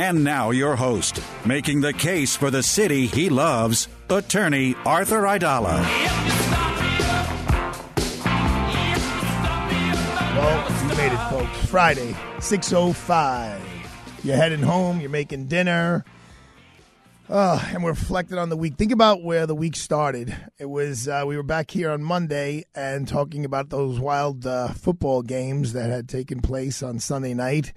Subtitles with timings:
[0.00, 5.82] And now, your host, making the case for the city he loves, attorney Arthur Aidala.
[10.34, 11.66] Well, you made it, folks.
[11.66, 13.60] Friday, 6.05.
[14.24, 16.06] You're heading home, you're making dinner,
[17.28, 18.76] uh, and we're reflecting on the week.
[18.76, 20.34] Think about where the week started.
[20.58, 24.68] It was, uh, we were back here on Monday and talking about those wild uh,
[24.68, 27.74] football games that had taken place on Sunday night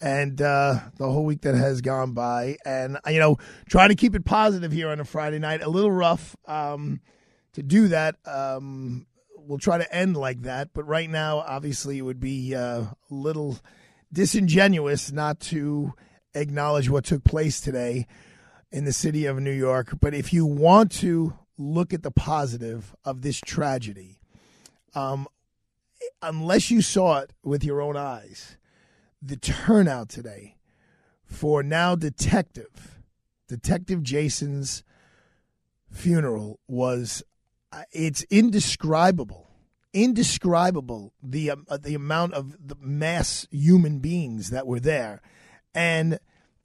[0.00, 2.56] and uh, the whole week that has gone by.
[2.64, 3.36] And, uh, you know,
[3.68, 5.62] trying to keep it positive here on a Friday night.
[5.62, 7.00] A little rough um,
[7.54, 8.16] to do that.
[8.24, 10.70] Um, we'll try to end like that.
[10.72, 13.58] But right now, obviously, it would be uh, a little
[14.12, 15.94] disingenuous not to
[16.34, 18.06] acknowledge what took place today
[18.70, 19.98] in the city of New York.
[20.00, 24.20] But if you want to look at the positive of this tragedy,
[24.94, 25.26] um,
[26.22, 28.57] unless you saw it with your own eyes,
[29.20, 30.56] the turnout today
[31.24, 33.00] for now detective,
[33.48, 34.82] Detective Jason's
[35.90, 37.22] funeral was
[37.72, 39.48] uh, it's indescribable
[39.92, 45.20] indescribable the um, uh, the amount of the mass human beings that were there.
[45.74, 46.18] And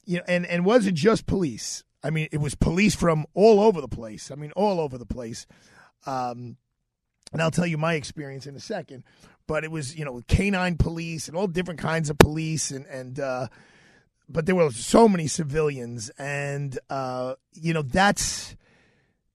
[0.06, 1.84] you know and and wasn't just police?
[2.04, 4.30] I mean it was police from all over the place.
[4.32, 5.46] I mean all over the place.
[6.06, 6.58] Um
[7.32, 9.04] and i'll tell you my experience in a second
[9.48, 13.20] but it was you know canine police and all different kinds of police and and
[13.20, 13.48] uh
[14.30, 18.56] but there were so many civilians and uh you know that's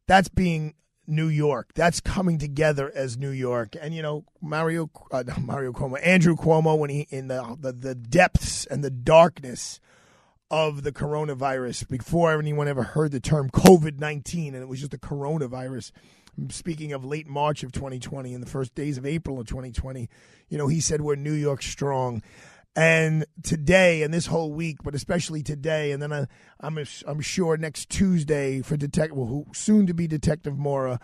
[0.07, 0.75] that's being
[1.09, 1.73] New York.
[1.75, 3.75] That's coming together as New York.
[3.81, 7.95] And you know, Mario uh, Mario Cuomo, Andrew Cuomo, when he in the, the the
[7.95, 9.81] depths and the darkness
[10.51, 14.95] of the coronavirus before anyone ever heard the term COVID nineteen, and it was just
[14.95, 15.93] a coronavirus.
[16.51, 20.09] Speaking of late March of 2020 and the first days of April of 2020,
[20.49, 22.23] you know, he said we're New York strong.
[22.77, 26.19] And today and this whole week, but especially today, and then I,
[26.63, 31.01] am I'm, I'm sure next Tuesday for detective, well, who soon to be Detective Mora,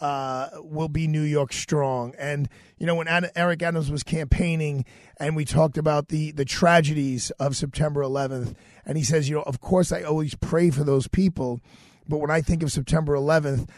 [0.00, 2.14] uh, will be New York strong.
[2.18, 2.48] And
[2.78, 4.84] you know, when Eric Adams was campaigning,
[5.18, 8.54] and we talked about the the tragedies of September 11th,
[8.84, 11.60] and he says, you know, of course I always pray for those people,
[12.06, 13.68] but when I think of September 11th,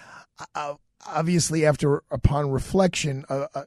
[0.55, 0.75] uh,
[1.07, 3.65] obviously after upon reflection, uh, uh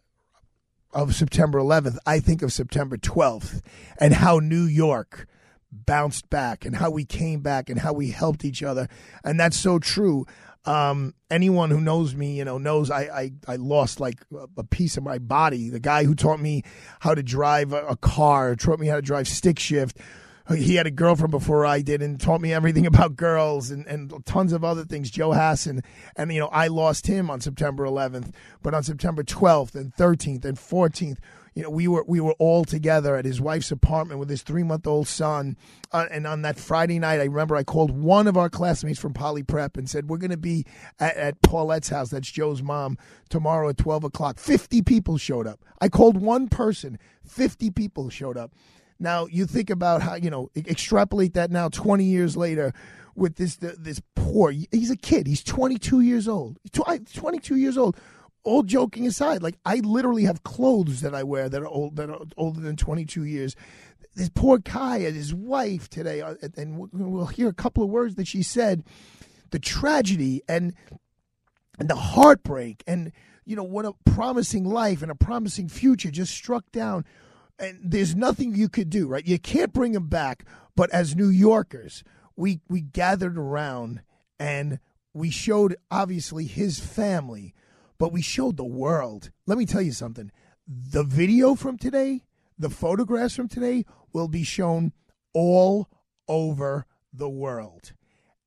[0.93, 3.61] of September 11th, I think of September 12th
[3.97, 5.27] and how New York
[5.71, 8.89] bounced back and how we came back and how we helped each other.
[9.23, 10.25] And that's so true.
[10.65, 14.19] Um, anyone who knows me, you know, knows I, I, I lost like
[14.57, 15.69] a piece of my body.
[15.69, 16.63] The guy who taught me
[16.99, 19.97] how to drive a, a car, taught me how to drive stick shift,
[20.51, 24.25] he had a girlfriend before I did and taught me everything about girls and, and
[24.25, 25.09] tons of other things.
[25.09, 25.81] Joe Hassan.
[26.15, 30.45] And, you know, I lost him on September 11th, but on September 12th and 13th
[30.45, 31.17] and 14th,
[31.53, 34.63] you know, we were we were all together at his wife's apartment with his three
[34.63, 35.57] month old son.
[35.91, 39.13] Uh, and on that Friday night, I remember I called one of our classmates from
[39.13, 40.65] Poly Prep and said, "We're going to be
[40.97, 42.09] at, at Paulette's house.
[42.09, 42.97] That's Joe's mom
[43.27, 45.59] tomorrow at twelve o'clock." Fifty people showed up.
[45.81, 46.97] I called one person.
[47.25, 48.53] Fifty people showed up.
[49.01, 52.71] Now you think about how you know extrapolate that now twenty years later
[53.15, 54.51] with this this poor.
[54.51, 55.27] He's a kid.
[55.27, 56.59] He's twenty two years old.
[56.71, 57.97] Twenty two years old.
[58.43, 62.09] All joking aside, like I literally have clothes that I wear that are old that
[62.09, 63.55] are older than twenty two years.
[64.15, 68.15] This poor Kai and his wife today, uh, and we'll hear a couple of words
[68.15, 68.83] that she said.
[69.51, 70.73] The tragedy and
[71.79, 73.11] and the heartbreak and
[73.45, 77.03] you know what a promising life and a promising future just struck down
[77.61, 79.25] and there's nothing you could do, right?
[79.25, 80.45] You can't bring him back.
[80.75, 82.03] But as New Yorkers,
[82.35, 84.01] we we gathered around
[84.39, 84.79] and
[85.13, 87.53] we showed obviously his family,
[87.97, 89.29] but we showed the world.
[89.45, 90.31] Let me tell you something.
[90.67, 92.23] The video from today,
[92.57, 94.93] the photographs from today will be shown
[95.33, 95.87] all
[96.27, 97.93] over the world.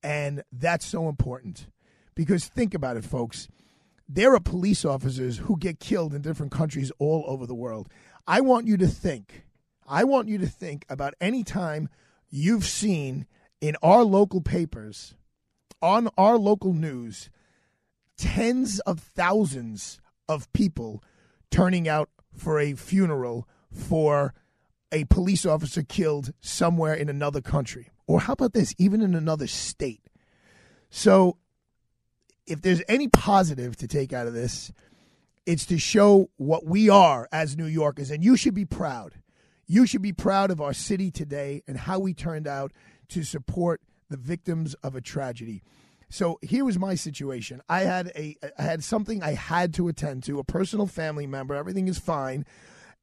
[0.03, 1.69] And that's so important
[2.15, 3.49] because think about it, folks.
[4.09, 7.89] There are police officers who get killed in different countries all over the world.
[8.27, 9.45] I want you to think,
[9.87, 11.89] I want you to think about any time
[12.31, 13.27] you've seen
[13.61, 15.15] in our local papers,
[15.83, 17.31] on our local news,
[18.17, 21.03] tens of thousands of people
[21.51, 24.35] turning out for a funeral for
[24.91, 27.91] a police officer killed somewhere in another country.
[28.07, 30.03] Or how about this, even in another state?
[30.91, 31.37] So,
[32.47, 34.71] if there's any positive to take out of this,
[35.47, 38.11] it's to show what we are as New Yorkers.
[38.11, 39.15] And you should be proud.
[39.67, 42.73] You should be proud of our city today and how we turned out
[43.09, 43.81] to support
[44.11, 45.63] the victims of a tragedy.
[46.11, 47.61] So here was my situation.
[47.69, 51.55] I had a I had something I had to attend to, a personal family member.
[51.55, 52.45] Everything is fine,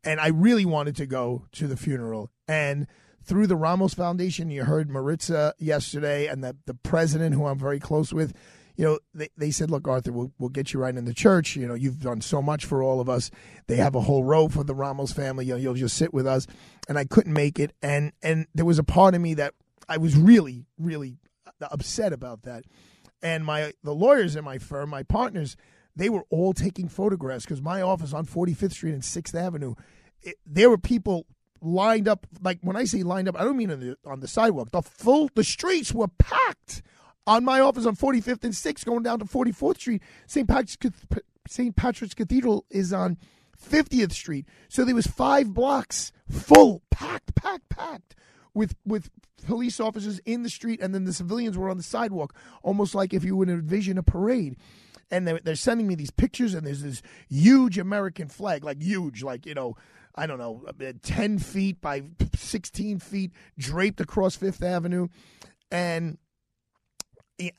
[0.04, 2.32] and I really wanted to go to the funeral.
[2.48, 2.88] And
[3.24, 7.80] through the Ramos Foundation, you heard Maritza yesterday, and the the president, who I'm very
[7.80, 8.34] close with.
[8.76, 11.56] You know, they, they said, look, Arthur, we'll, we'll get you right in the church.
[11.56, 13.32] You know, you've done so much for all of us.
[13.68, 15.46] They have a whole row for the Ramos family.
[15.46, 16.48] You know, you'll just sit with us.
[16.88, 17.74] And I couldn't make it.
[17.82, 19.54] And, and there was a part of me that
[19.88, 21.18] I was really, really
[21.62, 22.64] upset about that
[23.22, 25.56] and my the lawyers in my firm, my partners,
[25.96, 29.76] they were all taking photographs because my office on 45th Street and 6th Avenue,
[30.22, 31.26] it, there were people
[31.62, 32.26] lined up.
[32.42, 34.72] Like when I say lined up, I don't mean on the on the sidewalk.
[34.72, 36.82] The full the streets were packed
[37.28, 40.02] on my office on 45th and 6th, going down to 44th Street.
[40.28, 40.48] St.
[40.48, 40.78] Patrick's
[41.48, 41.76] St.
[41.76, 43.18] Patrick's Cathedral is on
[43.62, 48.16] 50th Street, so there was five blocks full, packed, packed, packed
[48.54, 49.10] with with
[49.46, 53.14] police officers in the street, and then the civilians were on the sidewalk, almost like
[53.14, 54.56] if you would envision a parade.
[55.10, 59.24] And they're, they're sending me these pictures, and there's this huge American flag, like huge,
[59.24, 59.76] like you know,
[60.16, 62.04] I don't know, uh, ten feet by
[62.36, 65.10] sixteen feet, draped across Fifth Avenue,
[65.70, 66.18] and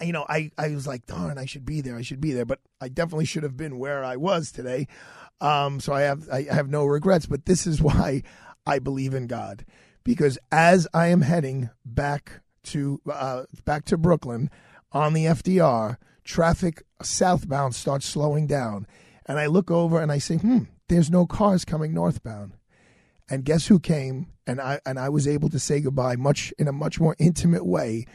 [0.00, 1.96] you know, I, I was like, darn, I should be there.
[1.96, 2.44] I should be there.
[2.44, 4.87] But I definitely should have been where I was today.
[5.40, 7.26] Um, so I have I have no regrets.
[7.26, 8.23] But this is why
[8.67, 9.64] I believe in God
[10.05, 14.50] because as I am heading back to uh, back to Brooklyn
[14.93, 18.87] on the FDR, traffic southbound starts slowing down,
[19.26, 22.55] and I look over and I say, "Hmm, there's no cars coming northbound."
[23.31, 24.26] And guess who came?
[24.46, 27.64] And I and I was able to say goodbye much in a much more intimate
[27.64, 28.06] way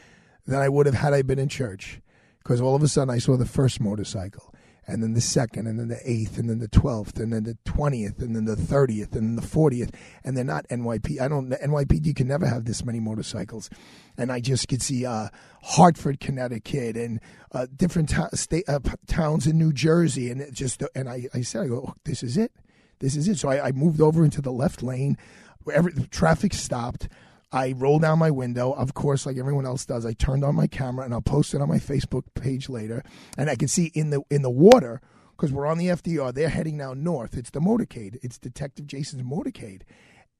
[0.48, 2.00] than I would have had I been in church,
[2.42, 4.52] because all of a sudden I saw the first motorcycle
[4.88, 7.58] and then the second, and then the eighth, and then the twelfth, and then the
[7.66, 11.20] twentieth, and then the thirtieth, and then the fortieth, and they're not NYP.
[11.20, 13.68] I don't NYPD can never have this many motorcycles,
[14.16, 15.28] and I just could see uh,
[15.62, 17.20] Hartford, Connecticut, and
[17.52, 21.42] uh, different ta- state uh, towns in New Jersey, and it just and I, I
[21.42, 22.52] said, I go, oh, this is it,
[23.00, 23.36] this is it.
[23.36, 25.18] So I, I moved over into the left lane,
[25.64, 27.08] where every traffic stopped.
[27.50, 30.04] I roll down my window, of course, like everyone else does.
[30.04, 33.02] I turned on my camera, and I'll post it on my Facebook page later.
[33.38, 35.00] And I can see in the in the water
[35.36, 36.34] because we're on the FDR.
[36.34, 37.36] They're heading now north.
[37.36, 38.18] It's the motorcade.
[38.22, 39.82] It's Detective Jason's motorcade,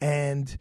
[0.01, 0.59] and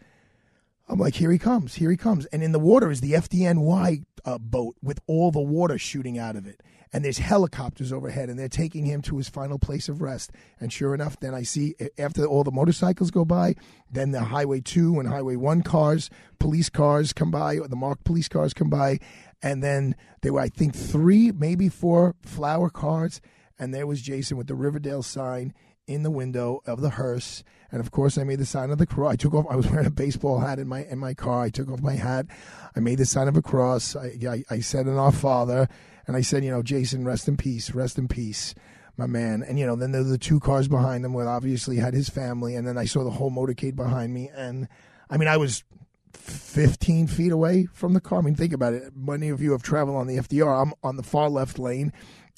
[0.87, 2.25] I'm like, here he comes, here he comes.
[2.27, 6.35] And in the water is the FDNY uh, boat with all the water shooting out
[6.35, 6.61] of it
[6.93, 10.31] and there's helicopters overhead, and they're taking him to his final place of rest.
[10.59, 13.55] And sure enough, then I see after all the motorcycles go by,
[13.91, 18.03] then the Highway 2 and Highway 1 cars, police cars come by, or the marked
[18.03, 18.99] police cars come by,
[19.41, 23.21] and then there were, I think, three, maybe four flower cars,
[23.59, 25.53] and there was Jason with the Riverdale sign
[25.87, 27.43] in the window of the hearse.
[27.71, 29.13] And of course, I made the sign of the cross.
[29.13, 29.45] I took off.
[29.49, 31.43] I was wearing a baseball hat in my in my car.
[31.43, 32.27] I took off my hat.
[32.75, 33.95] I made the sign of a cross.
[33.95, 35.67] I, I, I said, "In our Father,"
[36.07, 38.55] And I said, you know, Jason, rest in peace, rest in peace,
[38.95, 39.43] my man.
[39.43, 42.09] And, you know, then there were the two cars behind him where obviously had his
[42.09, 42.55] family.
[42.55, 44.31] And then I saw the whole motorcade behind me.
[44.33, 44.69] And
[45.09, 45.65] I mean, I was
[46.13, 48.19] 15 feet away from the car.
[48.19, 48.95] I mean, think about it.
[48.95, 50.61] Many of you have traveled on the FDR.
[50.61, 51.91] I'm on the far left lane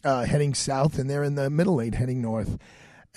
[0.03, 2.57] uh, heading south, and they're in the middle lane heading north.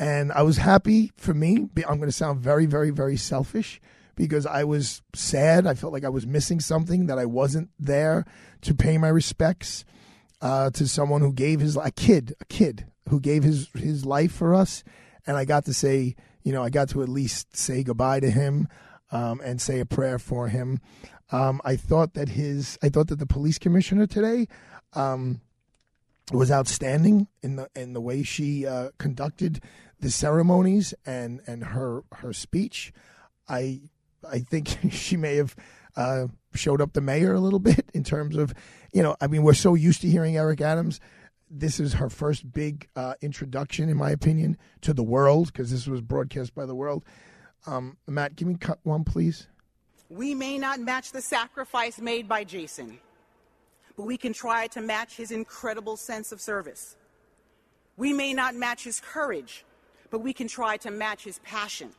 [0.02, 1.68] And I was happy for me.
[1.87, 3.80] I'm going to sound very, very, very selfish
[4.16, 5.64] because I was sad.
[5.64, 8.25] I felt like I was missing something that I wasn't there
[8.62, 9.85] to pay my respects
[10.40, 14.32] uh, to someone who gave his a kid, a kid who gave his his life
[14.32, 14.82] for us,
[15.25, 18.30] and I got to say, you know, I got to at least say goodbye to
[18.30, 18.66] him
[19.12, 20.80] um, and say a prayer for him.
[21.30, 24.49] Um, I thought that his, I thought that the police commissioner today
[24.94, 25.42] um,
[26.32, 29.62] was outstanding in the in the way she uh, conducted
[30.02, 32.92] the ceremonies and and her her speech.
[33.49, 33.80] I
[34.30, 35.56] I think she may have
[35.97, 38.52] uh, showed up the mayor a little bit in terms of,
[38.92, 41.00] you know, I mean, we're so used to hearing Eric Adams.
[41.50, 45.87] This is her first big uh, introduction, in my opinion, to the world because this
[45.87, 47.04] was broadcast by the world.
[47.66, 49.49] Um, Matt, give me cut one, please.
[50.09, 52.99] We may not match the sacrifice made by Jason,
[53.97, 56.97] but we can try to match his incredible sense of service.
[57.97, 59.64] We may not match his courage,
[60.12, 61.90] but we can try to match his passion.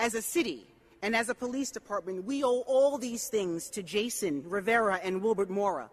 [0.00, 0.66] As a city
[1.00, 5.48] and as a police department, we owe all these things to Jason Rivera and Wilbert
[5.48, 5.88] Mora.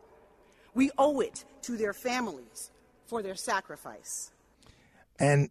[0.74, 2.72] We owe it to their families
[3.06, 4.32] for their sacrifice.
[5.20, 5.50] And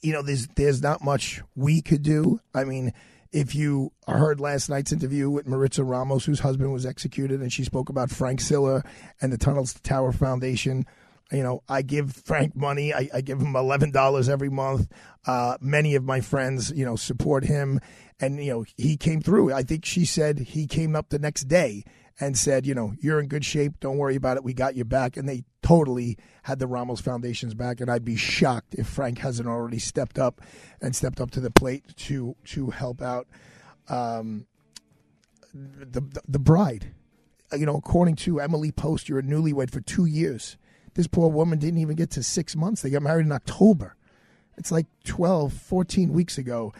[0.00, 2.40] you know, there's there's not much we could do.
[2.54, 2.92] I mean,
[3.32, 7.64] if you heard last night's interview with Maritza Ramos, whose husband was executed, and she
[7.64, 8.82] spoke about Frank Siller
[9.20, 10.86] and the Tunnels to Tower Foundation.
[11.32, 12.92] You know, I give Frank money.
[12.92, 14.88] I, I give him eleven dollars every month.
[15.26, 17.80] Uh, many of my friends, you know, support him,
[18.20, 19.52] and you know, he came through.
[19.52, 21.84] I think she said he came up the next day
[22.20, 23.80] and said, you know, you're in good shape.
[23.80, 24.44] Don't worry about it.
[24.44, 25.16] We got you back.
[25.16, 27.80] And they totally had the Ramos Foundation's back.
[27.80, 30.40] And I'd be shocked if Frank hasn't already stepped up
[30.82, 33.26] and stepped up to the plate to to help out
[33.88, 34.46] um,
[35.54, 36.92] the, the the bride.
[37.56, 40.56] You know, according to Emily Post, you're a newlywed for two years.
[40.94, 42.82] This poor woman didn't even get to six months.
[42.82, 43.96] They got married in October.
[44.56, 46.72] It's like 12, 14 weeks ago.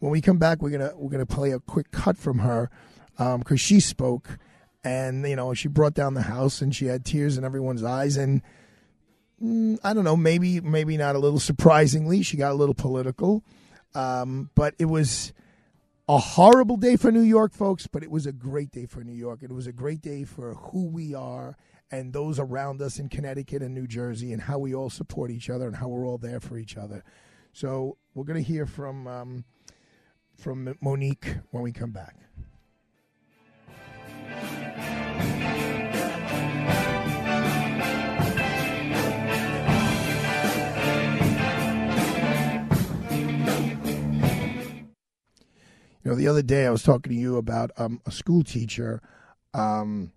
[0.00, 2.70] When we come back, we're gonna we're gonna play a quick cut from her
[3.16, 4.38] because um, she spoke
[4.84, 8.16] and you know she brought down the house and she had tears in everyone's eyes
[8.16, 8.42] and
[9.42, 13.42] mm, i don't know maybe maybe not a little surprisingly she got a little political
[13.94, 15.34] um, but it was
[16.08, 19.12] a horrible day for new york folks but it was a great day for new
[19.12, 21.56] york it was a great day for who we are
[21.92, 25.50] and those around us in connecticut and new jersey and how we all support each
[25.50, 27.04] other and how we're all there for each other.
[27.52, 29.44] So we're going to hear from um,
[30.38, 32.16] from monique when we come back.
[46.04, 49.00] You know, the other day I was talking to you about um, a school teacher
[49.54, 50.10] um,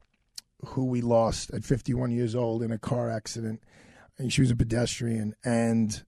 [0.69, 3.61] who we lost at 51 years old in a car accident,
[4.17, 5.35] and she was a pedestrian.
[5.43, 6.03] And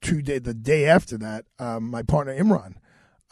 [0.00, 2.74] two day, the day after that, um, my partner Imran,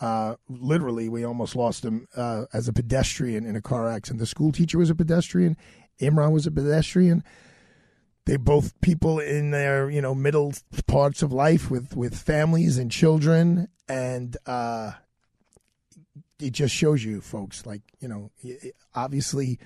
[0.00, 4.20] uh, literally, we almost lost him uh, as a pedestrian in a car accident.
[4.20, 5.56] The school teacher was a pedestrian.
[6.00, 7.22] Imran was a pedestrian.
[8.24, 10.54] They both people in their you know middle
[10.86, 14.92] parts of life with with families and children, and uh,
[16.40, 18.30] it just shows you, folks, like, you know,
[18.94, 19.58] obviously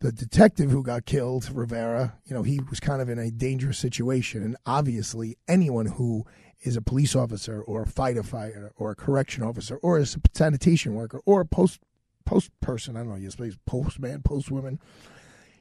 [0.00, 3.78] the detective who got killed, Rivera, you know, he was kind of in a dangerous
[3.78, 4.42] situation.
[4.42, 6.24] And obviously, anyone who
[6.62, 10.94] is a police officer or a fighter fighter or a correction officer or a sanitation
[10.94, 11.80] worker or a post
[12.24, 14.78] post person, I don't know, you say postman, postwoman,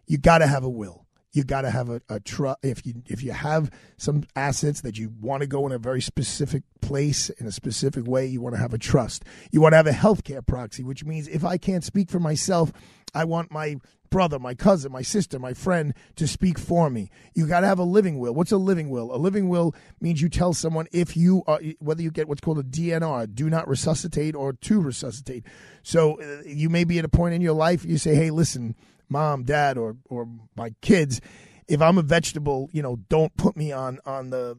[0.07, 2.59] you got to have a will you got to have a, a trust.
[2.63, 6.01] If you if you have some assets that you want to go in a very
[6.01, 9.23] specific place in a specific way, you want to have a trust.
[9.51, 12.71] You want to have a healthcare proxy, which means if I can't speak for myself,
[13.13, 13.77] I want my
[14.09, 17.09] brother, my cousin, my sister, my friend to speak for me.
[17.33, 18.33] You got to have a living will.
[18.33, 19.13] What's a living will?
[19.13, 22.59] A living will means you tell someone if you are whether you get what's called
[22.59, 25.45] a DNR, do not resuscitate or to resuscitate.
[25.83, 28.75] So uh, you may be at a point in your life you say, "Hey, listen,
[29.09, 31.21] mom, dad, or or my kids,
[31.67, 34.57] if I'm a vegetable, you know, don't put me on on the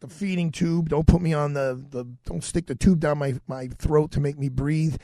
[0.00, 0.90] the feeding tube.
[0.90, 4.20] Don't put me on the, the don't stick the tube down my, my throat to
[4.20, 4.96] make me breathe.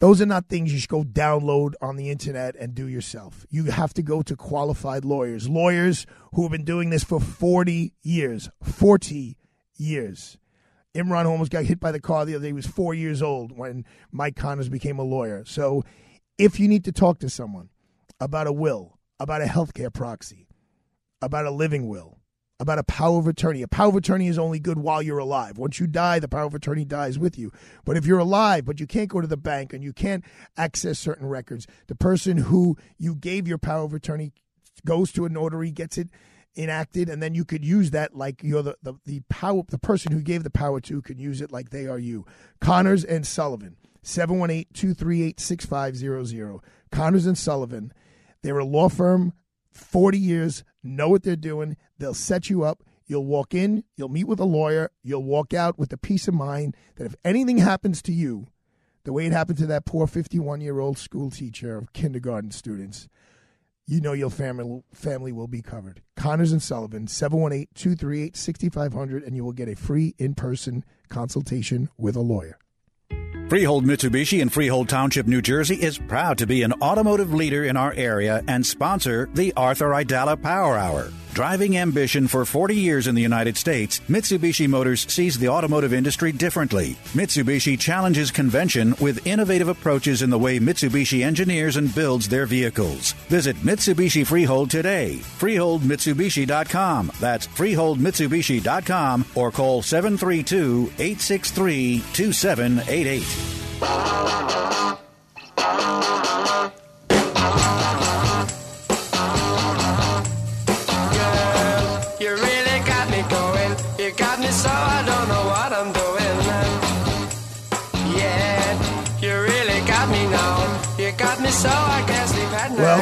[0.00, 3.44] Those are not things you should go download on the internet and do yourself.
[3.50, 7.92] You have to go to qualified lawyers, lawyers who have been doing this for 40
[8.02, 8.48] years.
[8.62, 9.36] 40
[9.76, 10.38] years.
[10.94, 12.48] Imran almost got hit by the car the other day.
[12.48, 15.44] He was four years old when Mike Connors became a lawyer.
[15.44, 15.84] So
[16.38, 17.68] if you need to talk to someone,
[18.18, 20.48] about a will, about a healthcare proxy,
[21.20, 22.19] about a living will,
[22.60, 23.62] about a power of attorney.
[23.62, 25.58] A power of attorney is only good while you're alive.
[25.58, 27.50] Once you die, the power of attorney dies with you.
[27.84, 30.24] But if you're alive, but you can't go to the bank and you can't
[30.56, 34.32] access certain records, the person who you gave your power of attorney
[34.84, 36.08] goes to a notary, gets it
[36.56, 40.12] enacted, and then you could use that like you're the, the, the power the person
[40.12, 42.24] who gave the power to could use it like they are you.
[42.60, 46.60] Connors and Sullivan, 718-238-6500.
[46.90, 47.92] Connors and Sullivan
[48.42, 49.34] they're a law firm,
[49.72, 51.76] 40 years, know what they're doing.
[51.98, 52.82] They'll set you up.
[53.06, 56.34] You'll walk in, you'll meet with a lawyer, you'll walk out with the peace of
[56.34, 58.46] mind that if anything happens to you,
[59.02, 63.08] the way it happened to that poor 51 year old school teacher of kindergarten students,
[63.84, 66.02] you know your family family will be covered.
[66.14, 71.88] Connors and Sullivan, 718 238 6500, and you will get a free in person consultation
[71.98, 72.58] with a lawyer.
[73.50, 77.76] Freehold Mitsubishi in Freehold Township, New Jersey is proud to be an automotive leader in
[77.76, 81.10] our area and sponsor the Arthur Aidala Power Hour.
[81.32, 86.32] Driving ambition for 40 years in the United States, Mitsubishi Motors sees the automotive industry
[86.32, 86.96] differently.
[87.14, 93.12] Mitsubishi challenges convention with innovative approaches in the way Mitsubishi engineers and builds their vehicles.
[93.28, 95.16] Visit Mitsubishi Freehold today.
[95.38, 97.12] FreeholdMitsubishi.com.
[97.20, 104.30] That's FreeholdMitsubishi.com or call 732 863 2788.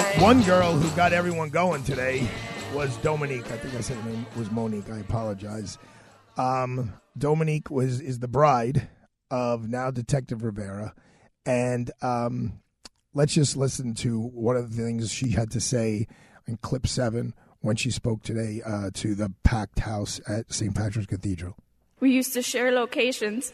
[0.08, 2.26] At one girl who got everyone going today
[2.74, 3.50] was Dominique.
[3.50, 4.90] I think I said her name was Monique.
[4.90, 5.78] I apologize.
[6.36, 8.88] Um, Dominique was is the bride
[9.30, 10.94] of now Detective Rivera,
[11.44, 12.60] and um,
[13.12, 16.06] let's just listen to one of the things she had to say
[16.46, 20.74] in clip seven when she spoke today uh, to the packed house at St.
[20.74, 21.56] Patrick's Cathedral.
[22.00, 23.52] We used to share locations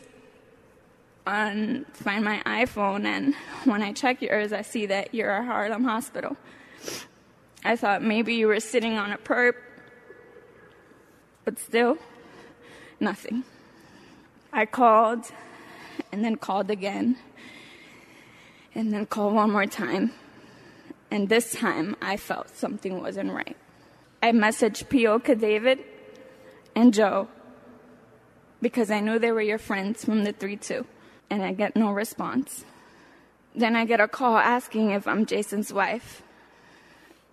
[1.26, 5.84] on Find My iPhone, and when I check yours, I see that you're at Harlem
[5.84, 6.36] Hospital.
[7.64, 9.54] I thought maybe you were sitting on a perp,
[11.44, 11.96] but still,
[13.00, 13.44] nothing.
[14.52, 15.30] I called,
[16.12, 17.16] and then called again,
[18.74, 20.12] and then called one more time.
[21.10, 23.56] And this time, I felt something wasn't right.
[24.22, 25.80] I messaged Pioka David
[26.74, 27.28] and Joe
[28.60, 30.86] because I knew they were your friends from the 3 2,
[31.30, 32.64] and I get no response.
[33.54, 36.22] Then I get a call asking if I'm Jason's wife,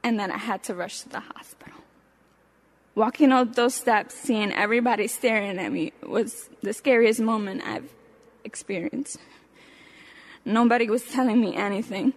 [0.04, 1.80] and then I had to rush to the hospital.
[2.94, 7.90] Walking up those steps, seeing everybody staring at me was the scariest moment I've
[8.44, 9.18] experienced.
[10.44, 12.14] Nobody was telling me anything.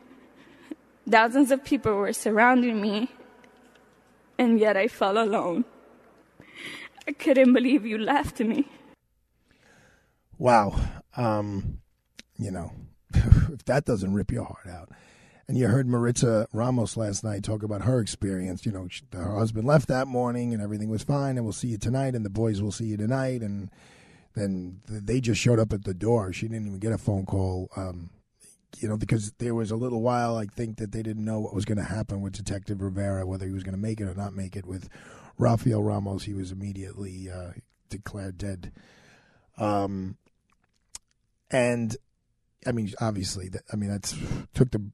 [1.08, 3.10] Thousands of people were surrounding me
[4.38, 5.64] and yet I felt alone.
[7.06, 8.68] I couldn't believe you left me.
[10.38, 10.74] Wow.
[11.16, 11.78] Um,
[12.36, 12.72] you know,
[13.14, 14.90] if that doesn't rip your heart out.
[15.46, 18.64] And you heard Maritza Ramos last night talk about her experience.
[18.64, 21.68] You know, she, her husband left that morning and everything was fine, and we'll see
[21.68, 23.42] you tonight, and the boys will see you tonight.
[23.42, 23.70] And
[24.34, 26.32] then they just showed up at the door.
[26.32, 27.68] She didn't even get a phone call.
[27.76, 28.10] Um,
[28.78, 31.54] you know, because there was a little while, I think, that they didn't know what
[31.54, 34.14] was going to happen with Detective Rivera, whether he was going to make it or
[34.14, 34.66] not make it.
[34.66, 34.88] With
[35.38, 37.52] Rafael Ramos, he was immediately uh,
[37.90, 38.72] declared dead.
[39.58, 40.16] Um,
[41.54, 41.96] and
[42.66, 44.12] I mean, obviously, that, I mean, that's
[44.54, 44.90] took the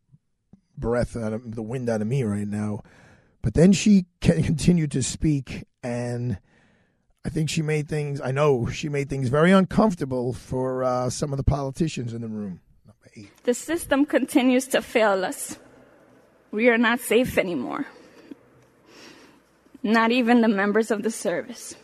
[0.76, 2.82] breath out of the wind out of me right now.
[3.40, 6.38] But then she continued to speak, and
[7.24, 8.20] I think she made things.
[8.20, 12.28] I know she made things very uncomfortable for uh, some of the politicians in the
[12.28, 12.60] room.
[13.44, 15.58] The system continues to fail us.
[16.52, 17.86] We are not safe anymore.
[19.82, 21.74] Not even the members of the service.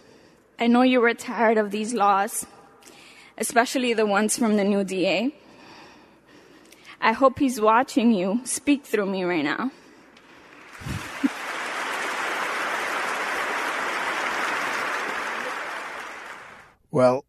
[0.58, 2.46] I know you were tired of these laws,
[3.38, 5.34] especially the ones from the new DA.
[7.00, 9.70] I hope he's watching you speak through me right now.
[16.90, 17.26] Well,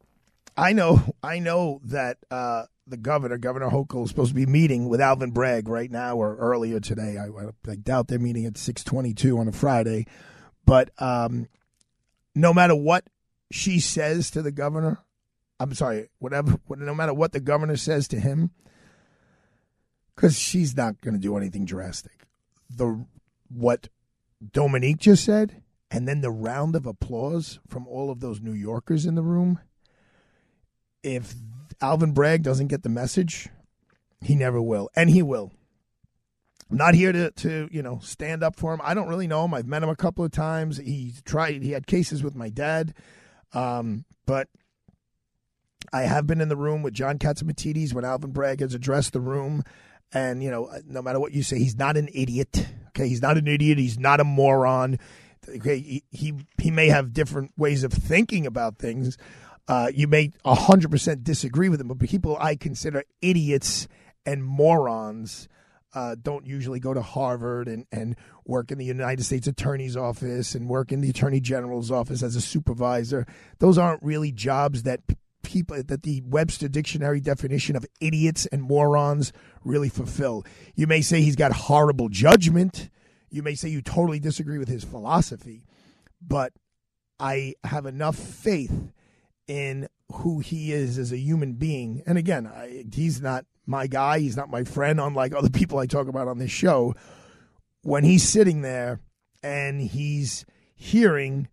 [0.56, 4.88] I know, I know that uh, the governor, Governor Hochul, is supposed to be meeting
[4.88, 7.18] with Alvin Bragg right now or earlier today.
[7.18, 7.28] I,
[7.70, 10.08] I doubt they're meeting at six twenty-two on a Friday,
[10.66, 11.50] but um,
[12.34, 13.04] no matter what
[13.52, 15.00] she says to the governor,
[15.60, 18.52] I'm sorry, whatever, no matter what the governor says to him,
[20.16, 22.26] because she's not going to do anything drastic.
[22.70, 23.06] The
[23.50, 23.90] what
[24.52, 29.06] Dominique just said, and then the round of applause from all of those New Yorkers
[29.06, 29.60] in the room.
[31.02, 31.34] If
[31.82, 33.50] Alvin Bragg doesn't get the message,
[34.22, 35.52] he never will, and he will.
[36.70, 38.82] I'm not here to, to you know stand up for him.
[38.84, 39.54] I don't really know him.
[39.54, 40.78] I've met him a couple of times.
[40.78, 41.64] He tried.
[41.64, 42.94] He had cases with my dad,
[43.54, 44.50] um, but
[45.94, 49.22] I have been in the room with John Catsimatidis when Alvin Bragg has addressed the
[49.22, 49.64] room,
[50.12, 52.68] and you know, no matter what you say, he's not an idiot.
[52.90, 53.78] Okay, he's not an idiot.
[53.78, 55.00] He's not a moron.
[55.48, 59.18] Okay, he he, he may have different ways of thinking about things,
[59.68, 63.88] uh, you may 100% disagree with him, but people I consider idiots
[64.26, 65.48] and morons
[65.94, 70.56] uh, don't usually go to Harvard and, and work in the United States Attorney's Office
[70.56, 73.26] and work in the Attorney General's office as a supervisor.
[73.60, 75.02] Those aren't really jobs that
[75.44, 79.32] people that the Webster Dictionary definition of idiots and morons
[79.64, 80.46] really fulfill.
[80.76, 82.90] You may say he's got horrible judgment.
[83.30, 85.66] You may say you totally disagree with his philosophy,
[86.22, 86.54] but
[87.20, 88.92] I have enough faith
[89.48, 92.04] in who he is as a human being.
[92.06, 94.20] And again, I, he's not my guy.
[94.20, 96.96] He's not my friend, unlike other people I talk about on this show.
[97.84, 99.02] When he's sitting there
[99.44, 100.46] and he's
[100.76, 101.50] hearing,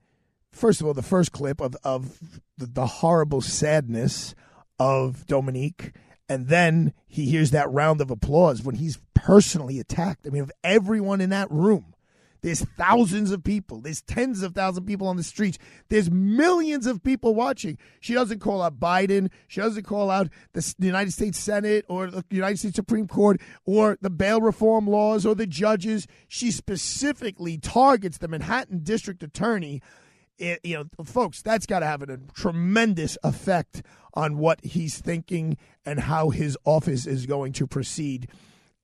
[0.55, 2.19] first of all, the first clip of, of
[2.57, 4.35] the, the horrible sadness
[4.79, 5.93] of Dominique.
[6.29, 10.27] And then he hears that round of applause when he's personally attacked.
[10.27, 11.95] I mean, of everyone in that room,
[12.45, 13.81] there's thousands of people.
[13.81, 15.57] There's tens of thousands of people on the streets.
[15.89, 17.79] There's millions of people watching.
[18.01, 19.31] She doesn't call out Biden.
[19.49, 23.97] She doesn't call out the United States Senate or the United States Supreme Court or
[24.03, 26.07] the bail reform laws or the judges.
[26.29, 29.81] She specifically targets the Manhattan District Attorney.
[30.39, 33.83] It, you know, folks, that's got to have a tremendous effect
[34.15, 38.29] on what he's thinking and how his office is going to proceed.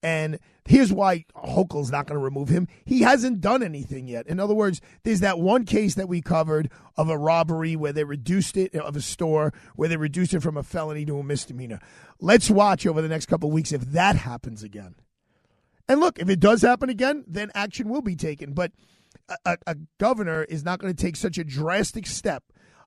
[0.02, 2.68] And here's why Hochul's not going to remove him.
[2.84, 4.26] He hasn't done anything yet.
[4.26, 8.04] In other words, there's that one case that we covered of a robbery where they
[8.04, 11.80] reduced it of a store where they reduced it from a felony to a misdemeanor.
[12.18, 14.94] Let's watch over the next couple weeks if that happens again.
[15.86, 18.52] And look, if it does happen again, then action will be taken.
[18.52, 18.72] But
[19.44, 22.44] a, a governor is not going to take such a drastic step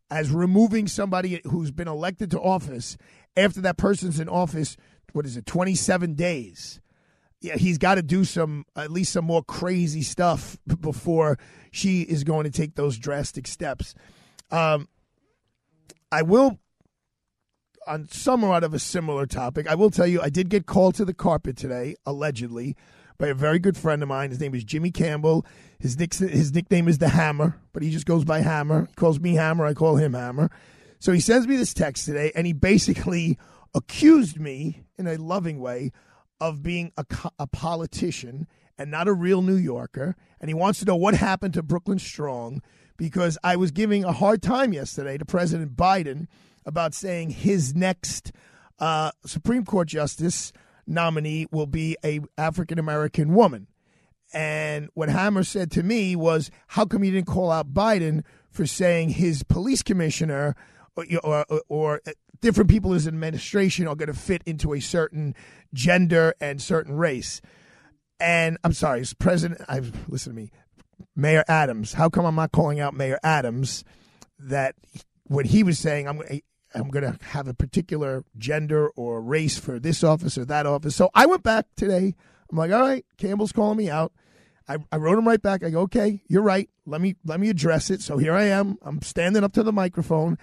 [0.10, 2.98] as removing somebody who's been elected to office
[3.36, 4.78] after that person's in office.
[5.14, 5.46] What is it?
[5.46, 6.82] Twenty seven days
[7.44, 11.38] yeah, he's got to do some at least some more crazy stuff before
[11.72, 13.94] she is going to take those drastic steps.
[14.50, 14.88] Um,
[16.10, 16.58] I will
[17.86, 19.68] on somewhat of a similar topic.
[19.68, 22.78] I will tell you, I did get called to the carpet today, allegedly,
[23.24, 24.32] by a very good friend of mine.
[24.32, 25.46] His name is Jimmy Campbell.
[25.80, 28.88] His nick, his nickname is the Hammer, but he just goes by Hammer.
[28.90, 29.66] He calls me Hammer.
[29.66, 30.52] I call him Hammer.
[31.00, 33.38] So he sends me this text today, and he basically
[33.74, 35.94] accused me in a loving way
[36.42, 37.06] of being a,
[37.40, 38.46] a politician
[38.78, 40.18] and not a real New Yorker.
[40.42, 42.62] And he wants to know what happened to Brooklyn Strong
[42.98, 46.28] because I was giving a hard time yesterday to President Biden
[46.66, 48.34] about saying his next
[48.80, 50.52] uh, Supreme Court justice
[50.88, 53.68] nominee will be a African American woman.
[54.34, 58.66] And what Hammer said to me was, "How come you didn't call out Biden for
[58.66, 60.56] saying his police commissioner
[60.96, 64.80] or, or, or uh, different people in his administration are going to fit into a
[64.80, 65.36] certain
[65.74, 67.42] gender and certain race.
[68.20, 70.52] And I'm sorry, President, I listen to me,
[71.16, 71.94] Mayor Adams.
[71.94, 73.84] How come I'm not calling out Mayor Adams?
[74.40, 74.76] That
[75.26, 76.22] what he was saying, I'm
[76.76, 80.96] I'm going to have a particular gender or race for this office or that office.
[80.96, 82.16] So I went back today.
[82.52, 84.12] I'm like, all right, Campbell's calling me out.
[84.68, 85.64] I, I wrote him right back.
[85.64, 86.70] I go, okay, you're right.
[86.86, 88.02] Let me let me address it.
[88.02, 88.78] So here I am.
[88.82, 90.38] I'm standing up to the microphone.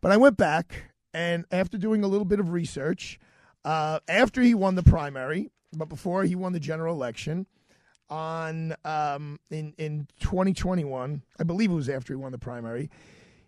[0.00, 3.18] But I went back and after doing a little bit of research,
[3.64, 7.46] uh, after he won the primary, but before he won the general election,
[8.10, 12.90] on um, in in 2021, I believe it was after he won the primary.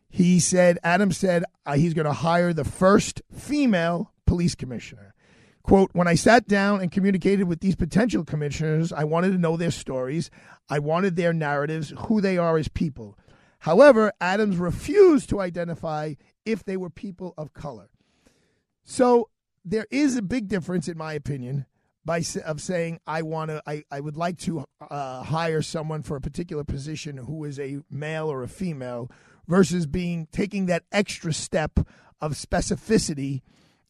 [0.09, 5.15] He said, Adam said uh, he's going to hire the first female police commissioner.
[5.63, 9.57] Quote, when I sat down and communicated with these potential commissioners, I wanted to know
[9.57, 10.31] their stories.
[10.69, 13.19] I wanted their narratives, who they are as people.
[13.61, 16.15] However, Adams refused to identify
[16.45, 17.89] if they were people of color.
[18.85, 19.29] So
[19.65, 21.67] there is a big difference, in my opinion,
[22.05, 26.17] by of saying I want to, I, I would like to uh, hire someone for
[26.17, 29.11] a particular position who is a male or a female,
[29.49, 31.79] versus being taking that extra step
[32.21, 33.43] of specificity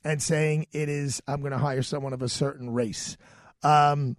[0.05, 3.17] and saying it is I'm going to hire someone of a certain race.
[3.63, 4.17] Um,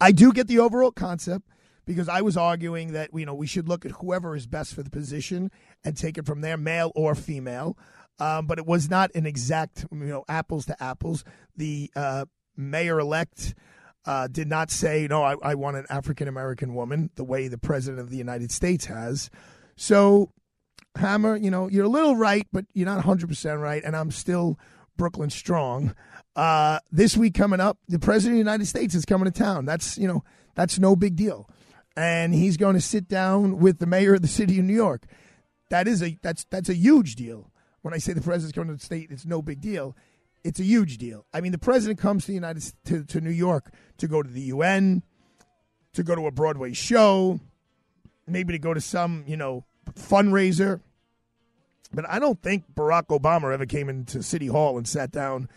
[0.00, 1.48] I do get the overall concept
[1.84, 4.82] because I was arguing that you know we should look at whoever is best for
[4.82, 5.50] the position
[5.84, 7.76] and take it from there, male or female.
[8.20, 11.24] Um, but it was not an exact, you know, apples to apples.
[11.56, 12.26] The uh,
[12.56, 13.54] mayor elect
[14.06, 17.58] uh, did not say, no, I, I want an African American woman the way the
[17.58, 19.30] president of the United States has.
[19.76, 20.30] So,
[20.96, 23.82] Hammer, you know, you're a little right, but you're not 100% right.
[23.84, 24.58] And I'm still
[24.96, 25.94] Brooklyn strong.
[26.36, 29.64] Uh, this week coming up, the president of the United States is coming to town.
[29.64, 31.48] That's, you know, that's no big deal.
[31.96, 35.06] And he's going to sit down with the mayor of the city of New York.
[35.70, 37.50] That is a that's that's a huge deal.
[37.82, 39.96] When I say the president's coming to the state, it's no big deal.
[40.42, 41.24] It's a huge deal.
[41.32, 44.28] I mean, the president comes to the United to, to New York to go to
[44.28, 45.02] the UN,
[45.94, 47.40] to go to a Broadway show,
[48.26, 50.80] maybe to go to some you know fundraiser.
[51.92, 55.48] But I don't think Barack Obama ever came into City Hall and sat down.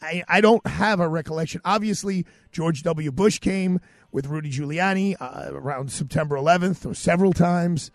[0.00, 1.60] I, I don't have a recollection.
[1.64, 3.12] Obviously, George W.
[3.12, 3.80] Bush came
[4.10, 7.90] with Rudy Giuliani uh, around September 11th or several times.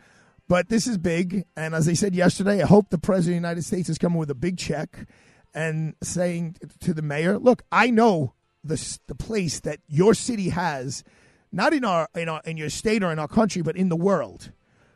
[0.48, 1.46] But this is big.
[1.56, 4.20] And as I said yesterday, I hope the President of the United States is coming
[4.20, 5.08] with a big check
[5.54, 11.04] and saying to the mayor, look, I know the, the place that your city has,
[11.54, 13.96] not in our, in our in your state or in our country, but in the
[13.96, 14.52] world.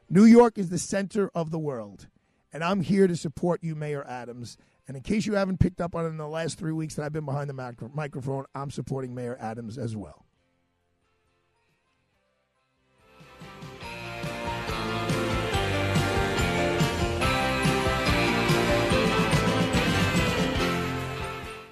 [0.10, 2.08] New York is the center of the world.
[2.52, 4.58] And I'm here to support you, Mayor Adams.
[4.88, 7.04] And in case you haven't picked up on it in the last three weeks that
[7.04, 10.27] I've been behind the microphone, I'm supporting Mayor Adams as well.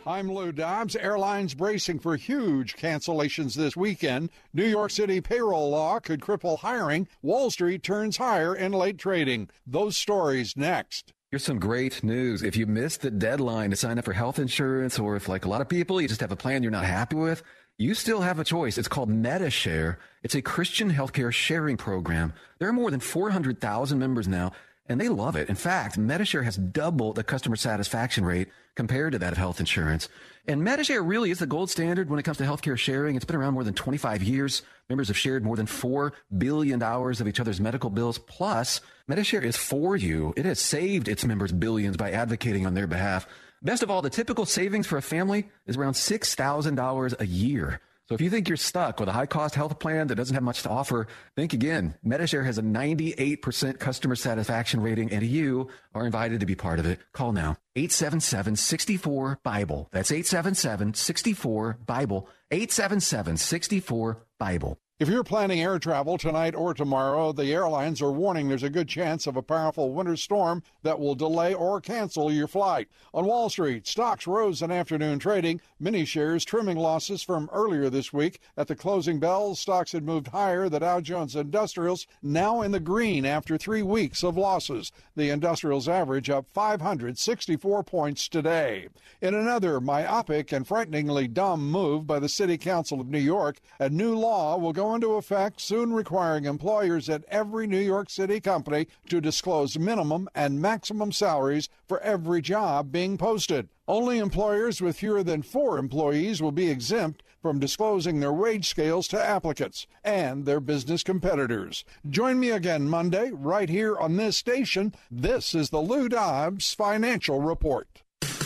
[0.07, 0.95] I'm Lou Dobbs.
[0.95, 4.29] Airlines bracing for huge cancellations this weekend.
[4.53, 7.07] New York City payroll law could cripple hiring.
[7.23, 9.49] Wall Street turns higher in late trading.
[9.65, 11.11] Those stories next.
[11.31, 12.43] Here's some great news.
[12.43, 15.49] If you missed the deadline to sign up for health insurance, or if, like a
[15.49, 17.41] lot of people, you just have a plan you're not happy with,
[17.79, 18.77] you still have a choice.
[18.77, 19.97] It's called Medi-Share.
[20.21, 22.33] It's a Christian healthcare sharing program.
[22.59, 24.51] There are more than 400,000 members now
[24.87, 25.49] and they love it.
[25.49, 30.09] In fact, Medi-Share has doubled the customer satisfaction rate compared to that of health insurance.
[30.47, 33.15] And Medi-Share really is the gold standard when it comes to healthcare sharing.
[33.15, 34.61] It's been around more than 25 years.
[34.89, 38.19] Members have shared more than $4 billion of each other's medical bills.
[38.19, 40.33] Plus, Medi-Share is for you.
[40.37, 43.27] It has saved its members billions by advocating on their behalf.
[43.63, 47.81] Best of all, the typical savings for a family is around $6,000 a year.
[48.07, 50.43] So if you think you're stuck with a high cost health plan that doesn't have
[50.43, 51.95] much to offer, think again.
[52.03, 56.85] Medi-Share has a 98% customer satisfaction rating and you are invited to be part of
[56.85, 56.99] it.
[57.13, 57.57] Call now.
[57.75, 59.89] 877-64-BIBLE.
[59.91, 62.29] That's 877-64-BIBLE.
[62.51, 64.77] 877-64-BIBLE.
[64.97, 68.87] If you're planning air travel tonight or tomorrow, the airlines are warning there's a good
[68.87, 72.87] chance of a powerful winter storm that will delay or cancel your flight.
[73.13, 78.13] On Wall Street, stocks rose in afternoon trading, many shares trimming losses from earlier this
[78.13, 78.39] week.
[78.55, 80.69] At the closing bell, stocks had moved higher.
[80.69, 84.93] The Dow Jones Industrials now in the green after three weeks of losses.
[85.17, 88.87] The Industrials average up 564 points today.
[89.19, 93.89] In another myopic and frighteningly dumb move by the City Council of New York, a
[93.89, 98.87] new law will go into effect soon requiring employers at every New York City company
[99.09, 103.69] to disclose minimum and maximum salaries for every job being posted.
[103.87, 109.07] Only employers with fewer than four employees will be exempt from disclosing their wage scales
[109.07, 111.85] to applicants and their business competitors.
[112.09, 114.93] Join me again Monday, right here on this station.
[115.09, 118.01] This is the Lou Dobbs Financial Report.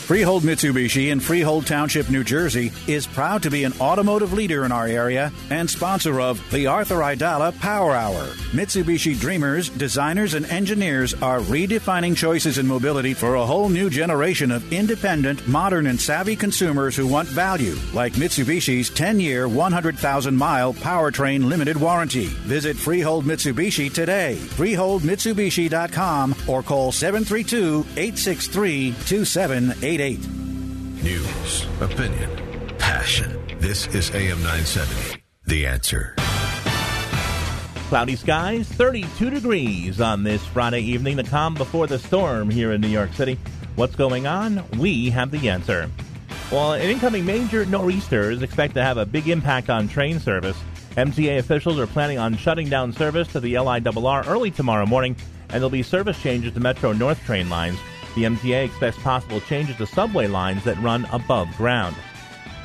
[0.10, 4.72] Freehold Mitsubishi in Freehold Township, New Jersey is proud to be an automotive leader in
[4.72, 8.24] our area and sponsor of the Arthur Aidala Power Hour.
[8.52, 14.50] Mitsubishi dreamers, designers, and engineers are redefining choices in mobility for a whole new generation
[14.50, 20.74] of independent, modern, and savvy consumers who want value, like Mitsubishi's 10 year, 100,000 mile
[20.74, 22.26] powertrain limited warranty.
[22.50, 28.93] Visit Freehold Mitsubishi today, freeholdmitsubishi.com, or call 732 863
[29.99, 31.03] 2788.
[31.03, 33.38] News, opinion, passion.
[33.59, 35.21] This is AM 970.
[35.45, 36.15] The answer.
[37.89, 42.79] Cloudy skies, 32 degrees on this Friday evening, the calm before the storm here in
[42.79, 43.38] New York City.
[43.75, 44.63] What's going on?
[44.77, 45.89] We have the answer.
[46.49, 50.57] While an incoming major nor'easter is expected to have a big impact on train service,
[50.91, 55.17] MTA officials are planning on shutting down service to the LIRR early tomorrow morning,
[55.49, 57.77] and there'll be service changes to Metro North train lines.
[58.19, 61.95] The MTA expects possible changes to subway lines that run above ground.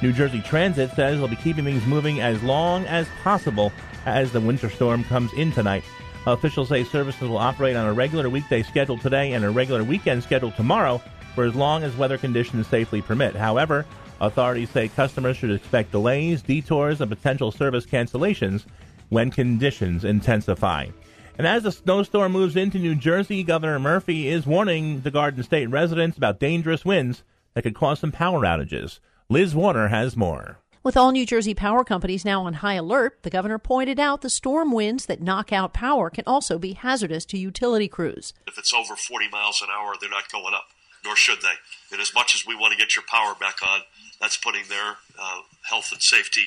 [0.03, 3.73] New Jersey Transit says they'll be keeping things moving as long as possible
[4.05, 5.85] as the winter storm comes in tonight.
[6.27, 10.25] Officials say services will operate on a regular weekday schedule today and a regular weekend
[10.25, 11.01] schedule tomorrow
[11.37, 13.37] for as long as weather conditions safely permit.
[13.37, 13.87] However,
[14.21, 18.65] authorities say customers should expect delays, detours, and potential service cancellations
[19.11, 20.89] when conditions intensify.
[21.37, 25.69] And as the snowstorm moves into New Jersey, Governor Murphy is warning the Garden State
[25.69, 29.01] residents about dangerous winds that could cause some power outages.
[29.29, 30.59] Liz Warner has more.
[30.85, 34.31] With all New Jersey power companies now on high alert, the governor pointed out the
[34.31, 38.33] storm winds that knock out power can also be hazardous to utility crews.
[38.47, 40.67] If it's over 40 miles an hour, they're not going up,
[41.05, 41.55] nor should they.
[41.91, 43.81] And as much as we want to get your power back on,
[44.21, 46.45] that's putting their uh, health and safety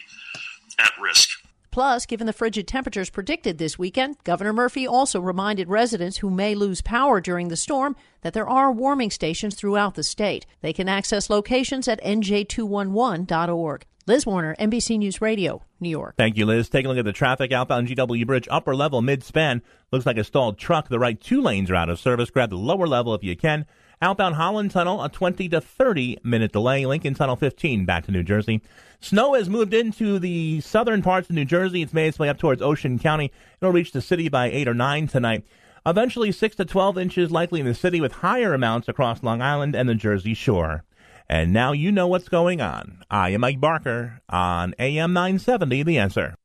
[0.79, 1.29] at risk.
[1.77, 6.55] Plus, given the frigid temperatures predicted this weekend, Governor Murphy also reminded residents who may
[6.55, 10.47] lose power during the storm that there are warming stations throughout the state.
[10.61, 13.83] They can access locations at nj211.org.
[14.07, 16.15] Liz Warner, NBC News Radio, New York.
[16.17, 16.67] Thank you, Liz.
[16.67, 19.61] Taking a look at the traffic outbound GW Bridge, upper level mid span.
[19.91, 20.89] Looks like a stalled truck.
[20.89, 22.31] The right two lanes are out of service.
[22.31, 23.67] Grab the lower level if you can.
[23.99, 26.85] Outbound Holland Tunnel, a 20 to 30 minute delay.
[26.85, 28.61] Lincoln Tunnel 15 back to New Jersey.
[28.99, 31.81] Snow has moved into the southern parts of New Jersey.
[31.81, 33.31] It's made its way up towards Ocean County.
[33.59, 35.45] It'll reach the city by 8 or 9 tonight.
[35.85, 39.75] Eventually, 6 to 12 inches likely in the city with higher amounts across Long Island
[39.75, 40.83] and the Jersey Shore.
[41.29, 43.03] And now you know what's going on.
[43.09, 46.35] I am Mike Barker on AM 970, The Answer.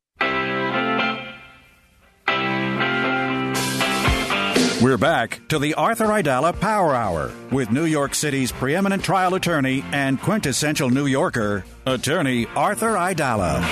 [4.83, 9.85] We're back to the Arthur Aidala Power Hour with New York City's preeminent trial attorney
[9.93, 13.63] and quintessential New Yorker, attorney Arthur Aidala.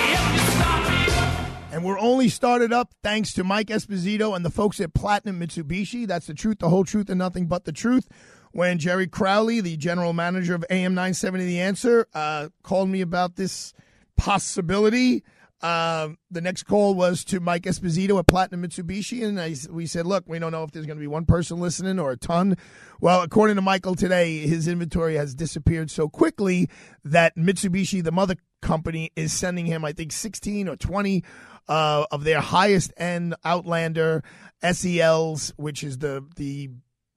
[1.73, 6.07] And we're only started up thanks to Mike Esposito and the folks at Platinum Mitsubishi.
[6.07, 8.07] That's the truth, the whole truth, and nothing but the truth.
[8.53, 13.35] when Jerry Crowley, the general manager of AM 970 The Answer, uh, called me about
[13.35, 13.73] this
[14.15, 15.25] possibility.
[15.61, 20.07] Uh, the next call was to Mike Esposito at Platinum Mitsubishi, and I, we said,
[20.07, 22.57] "Look, we don't know if there's going to be one person listening or a ton."
[22.99, 26.67] Well, according to Michael today, his inventory has disappeared so quickly
[27.03, 31.23] that Mitsubishi, the mother company, is sending him, I think, 16 or 20
[31.67, 34.23] uh, of their highest end Outlander
[34.63, 36.69] SELs, which is the the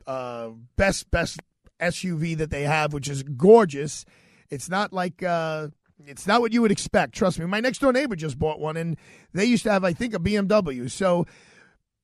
[0.07, 1.41] uh, best best
[1.81, 4.05] SUV that they have, which is gorgeous.
[4.51, 5.69] It's not like uh,
[6.07, 7.15] it's not what you would expect.
[7.15, 7.47] Trust me.
[7.47, 8.97] My next door neighbor just bought one, and
[9.33, 10.91] they used to have, I think, a BMW.
[10.91, 11.27] So,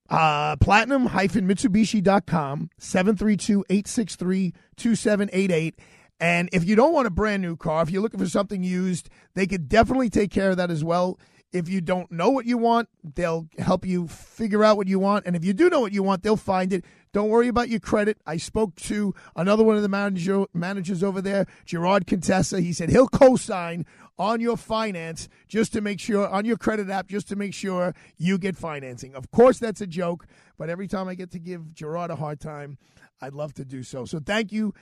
[0.09, 5.75] uh, platinum-mitsubishi.com, 732-863-2788.
[6.21, 9.09] And if you don't want a brand new car, if you're looking for something used,
[9.35, 11.19] they could definitely take care of that as well.
[11.53, 15.27] If you don't know what you want, they'll help you figure out what you want.
[15.27, 16.85] And if you do know what you want, they'll find it.
[17.13, 18.19] Don't worry about your credit.
[18.25, 22.61] I spoke to another one of the manager, managers over there, Gerard Contessa.
[22.61, 23.85] He said he'll co sign
[24.17, 27.95] on your finance just to make sure, on your credit app, just to make sure
[28.17, 29.15] you get financing.
[29.15, 32.39] Of course, that's a joke, but every time I get to give Gerard a hard
[32.39, 32.79] time,
[33.21, 34.05] I'd love to do so.
[34.05, 34.73] So thank you,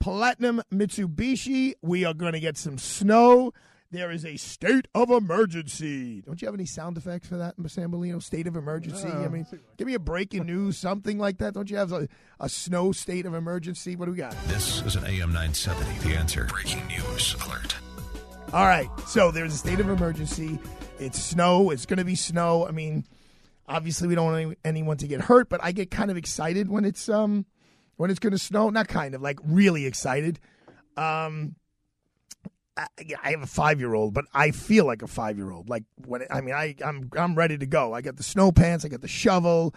[0.00, 1.74] Platinum Mitsubishi.
[1.82, 3.52] We are going to get some snow.
[3.92, 6.20] There is a state of emergency.
[6.20, 8.22] Don't you have any sound effects for that, San Bellino?
[8.22, 9.08] State of emergency.
[9.08, 9.44] I mean,
[9.76, 11.54] give me a breaking news, something like that.
[11.54, 12.06] Don't you have a,
[12.38, 13.96] a snow state of emergency?
[13.96, 14.36] What do we got?
[14.46, 16.08] This is an AM 970.
[16.08, 16.44] The answer.
[16.44, 17.74] Breaking news alert.
[18.52, 18.88] All right.
[19.08, 20.60] So there's a state of emergency.
[21.00, 21.70] It's snow.
[21.70, 22.68] It's going to be snow.
[22.68, 23.04] I mean,
[23.66, 26.68] obviously we don't want any, anyone to get hurt, but I get kind of excited
[26.68, 27.44] when it's um
[27.96, 28.70] when it's going to snow.
[28.70, 30.38] Not kind of like really excited.
[30.96, 31.56] Um,
[33.22, 35.68] I, have a five year old, but I feel like a five year old.
[35.68, 37.92] Like when I mean, I I'm I'm ready to go.
[37.92, 38.84] I got the snow pants.
[38.84, 39.74] I got the shovel.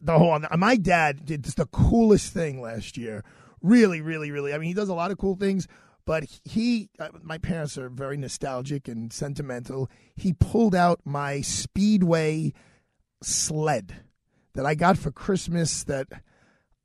[0.00, 0.38] The whole.
[0.56, 3.24] My dad did just the coolest thing last year.
[3.60, 4.52] Really, really, really.
[4.52, 5.68] I mean, he does a lot of cool things,
[6.04, 6.88] but he.
[6.98, 9.90] Uh, my parents are very nostalgic and sentimental.
[10.16, 12.52] He pulled out my Speedway
[13.22, 13.94] sled
[14.54, 15.84] that I got for Christmas.
[15.84, 16.08] That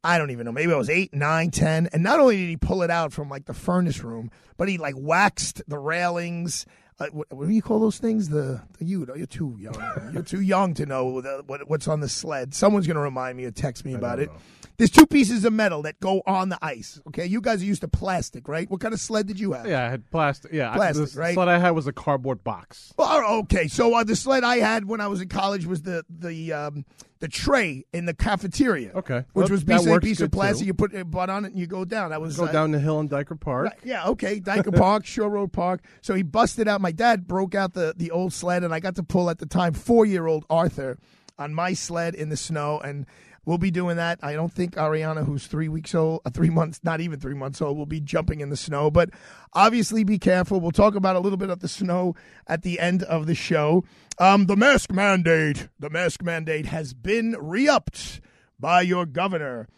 [0.03, 0.51] I don't even know.
[0.51, 1.87] Maybe I was eight, nine, ten.
[1.91, 4.77] And not only did he pull it out from like the furnace room, but he
[4.77, 6.65] like waxed the railings.
[6.99, 8.29] Uh, what, what, do you call those things?
[8.29, 9.75] The, the you know, you're too young.
[10.13, 12.53] you're too young to know the, what, what's on the sled.
[12.53, 14.29] Someone's gonna remind me or text me about it.
[14.29, 14.37] Know.
[14.77, 17.01] There's two pieces of metal that go on the ice.
[17.07, 18.69] Okay, you guys are used to plastic, right?
[18.69, 19.65] What kind of sled did you have?
[19.65, 20.53] Yeah, I had plastic.
[20.53, 21.17] Yeah, plastic.
[21.17, 21.33] I, right.
[21.33, 22.93] sled I had was a cardboard box.
[22.95, 23.67] Well, okay.
[23.67, 26.85] So uh, the sled I had when I was in college was the the um,
[27.17, 28.91] the tray in the cafeteria.
[28.93, 30.59] Okay, which well, was basically a piece of plastic.
[30.59, 30.67] Too.
[30.67, 32.11] You put a butt on it and you go down.
[32.11, 33.65] That was go uh, down the hill in Dyker Park.
[33.65, 35.83] Right, yeah, okay, Dyker Park, Shore Road Park.
[36.01, 36.81] So he busted out.
[36.81, 39.47] My dad broke out the the old sled, and I got to pull at the
[39.47, 40.99] time four year old Arthur
[41.39, 43.05] on my sled in the snow and
[43.47, 44.19] We'll be doing that.
[44.21, 47.61] I don't think Ariana, who's three weeks old, uh, three months, not even three months
[47.61, 48.91] old, will be jumping in the snow.
[48.91, 49.11] But
[49.53, 50.59] obviously, be careful.
[50.59, 52.13] We'll talk about a little bit of the snow
[52.45, 53.85] at the end of the show.
[54.19, 55.69] Um, the mask mandate.
[55.79, 58.19] The mask mandate has been re upped
[58.59, 59.69] by your governor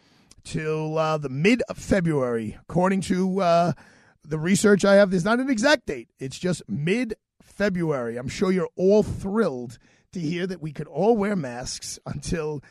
[0.42, 2.58] till uh, the mid of February.
[2.68, 3.72] According to uh,
[4.24, 8.16] the research I have, there's not an exact date, it's just mid February.
[8.16, 9.78] I'm sure you're all thrilled
[10.10, 12.64] to hear that we could all wear masks until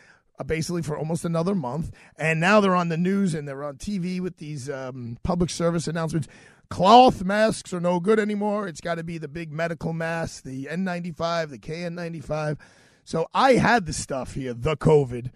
[0.45, 1.91] basically for almost another month.
[2.17, 5.87] And now they're on the news and they're on TV with these um, public service
[5.87, 6.27] announcements.
[6.69, 8.67] Cloth masks are no good anymore.
[8.67, 12.57] It's got to be the big medical mask, the N95, the KN95.
[13.03, 15.31] So I had the stuff here, the COVID,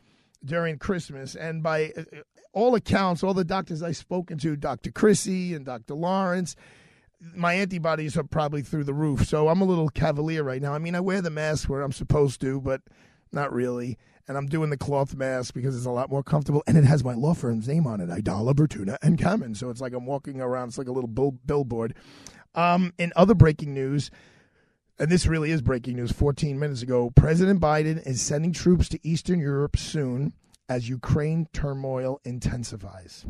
[0.46, 1.36] during Christmas.
[1.36, 2.04] And by uh,
[2.54, 4.92] all accounts, all the doctors I've spoken to, Dr.
[4.92, 5.96] Chrissy and Dr.
[5.96, 6.56] Lawrence,
[7.36, 9.26] my antibodies are probably through the roof.
[9.26, 10.74] So I'm a little cavalier right now.
[10.74, 12.82] I mean, I wear the mask where I'm supposed to, but
[13.32, 16.78] not really and I'm doing the cloth mask because it's a lot more comfortable, and
[16.78, 19.56] it has my law firm's name on it, Aidala, Bertuna, and Kamen.
[19.56, 20.70] So it's like I'm walking around.
[20.70, 21.96] It's like a little bill- billboard.
[22.56, 24.12] Um, in other breaking news,
[24.98, 29.00] and this really is breaking news 14 minutes ago, President Biden is sending troops to
[29.08, 30.34] Eastern Europe soon
[30.70, 33.26] as Ukraine turmoil intensifies.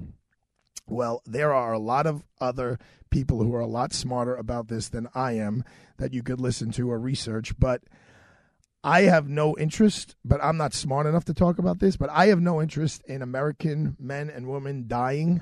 [0.85, 2.77] Well, there are a lot of other
[3.09, 5.63] people who are a lot smarter about this than I am
[5.97, 7.81] that you could listen to or research, but–
[8.83, 12.27] I have no interest, but I'm not smart enough to talk about this, but I
[12.27, 15.41] have no interest in American men and women dying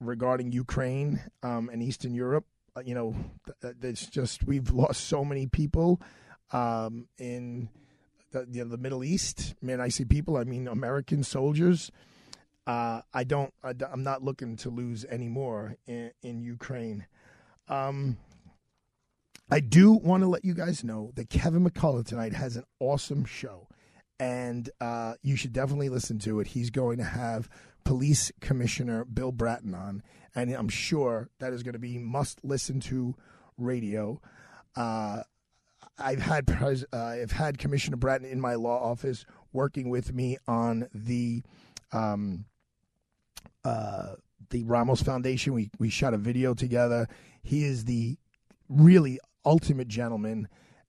[0.00, 2.44] regarding Ukraine um, and Eastern Europe.
[2.76, 3.16] Uh, you know,
[3.82, 6.00] it's just we've lost so many people
[6.52, 7.70] um, in
[8.32, 9.54] the, you know, the Middle East.
[9.62, 10.36] Man, I see people.
[10.36, 11.90] I mean, American soldiers.
[12.66, 13.52] Uh, I don't.
[13.64, 17.06] I, am not looking to lose any more in, in Ukraine.
[17.68, 18.18] Um,
[19.50, 23.24] I do want to let you guys know that Kevin McCullough tonight has an awesome
[23.24, 23.66] show,
[24.20, 26.48] and uh, you should definitely listen to it.
[26.48, 27.48] He's going to have
[27.84, 30.02] Police Commissioner Bill Bratton on,
[30.34, 33.14] and I'm sure that is going to be must listen to
[33.56, 34.20] radio.
[34.76, 35.22] Uh,
[35.98, 36.50] I've had
[36.92, 39.24] uh, I've had Commissioner Bratton in my law office
[39.54, 41.42] working with me on the
[41.92, 42.44] um,
[43.64, 44.16] uh,
[44.50, 45.54] the Ramos Foundation.
[45.54, 47.08] We we shot a video together.
[47.42, 48.18] He is the
[48.68, 49.18] really
[49.48, 50.46] ultimate gentleman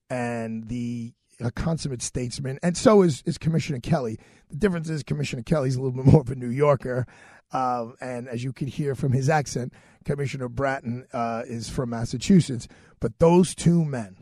[0.09, 4.19] and the a consummate statesman, and so is is Commissioner Kelly.
[4.49, 7.07] The difference is Commissioner Kelly's a little bit more of a New Yorker,
[7.51, 12.67] um, and as you can hear from his accent, Commissioner Bratton uh, is from Massachusetts.
[12.99, 14.17] But those two men,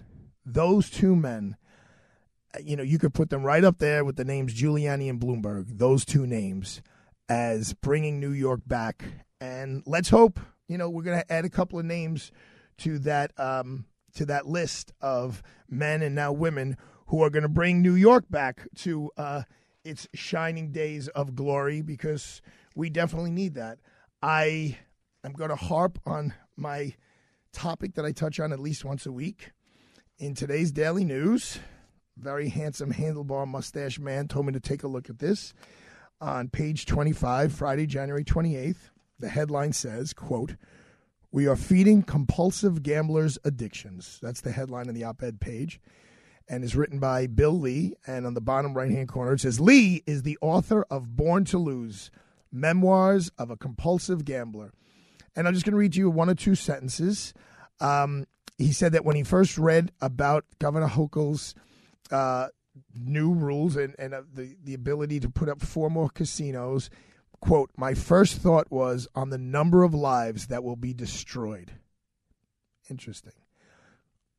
[0.46, 1.58] those two men,
[2.56, 5.20] uh, you know, you could put them right up there with the names Giuliani and
[5.20, 5.80] Bloomberg.
[5.80, 6.82] Those two names
[7.28, 9.04] as bringing New York back,
[9.42, 12.32] and let's hope you know we're going to add a couple of names
[12.80, 13.86] to that um,
[14.18, 18.26] to that list of men and now women who are going to bring New York
[18.30, 19.44] back to uh,
[19.84, 22.42] its shining days of glory because
[22.76, 23.80] we definitely need that.
[24.22, 24.78] I
[25.24, 26.96] am going to harp on my
[27.54, 29.52] topic that I touch on at least once a week
[30.18, 31.60] in today's daily news.
[32.18, 35.54] Very handsome handlebar mustache man told me to take a look at this
[36.20, 38.90] on page 25, Friday, January 28th.
[39.20, 40.56] The headline says, quote,
[41.38, 44.18] we are feeding compulsive gamblers addictions.
[44.24, 45.80] That's the headline on the op ed page
[46.50, 47.94] and is written by Bill Lee.
[48.08, 51.46] And on the bottom right hand corner, it says Lee is the author of Born
[51.46, 52.10] to Lose
[52.52, 54.74] Memoirs of a Compulsive Gambler.
[55.36, 57.36] And I'm just going to read you one or two sentences.
[57.80, 58.26] Um,
[58.58, 61.54] he said that when he first read about Governor Hochul's
[62.10, 62.48] uh,
[62.96, 66.90] new rules and, and uh, the, the ability to put up four more casinos,
[67.40, 71.72] quote, my first thought was on the number of lives that will be destroyed.
[72.90, 73.34] Interesting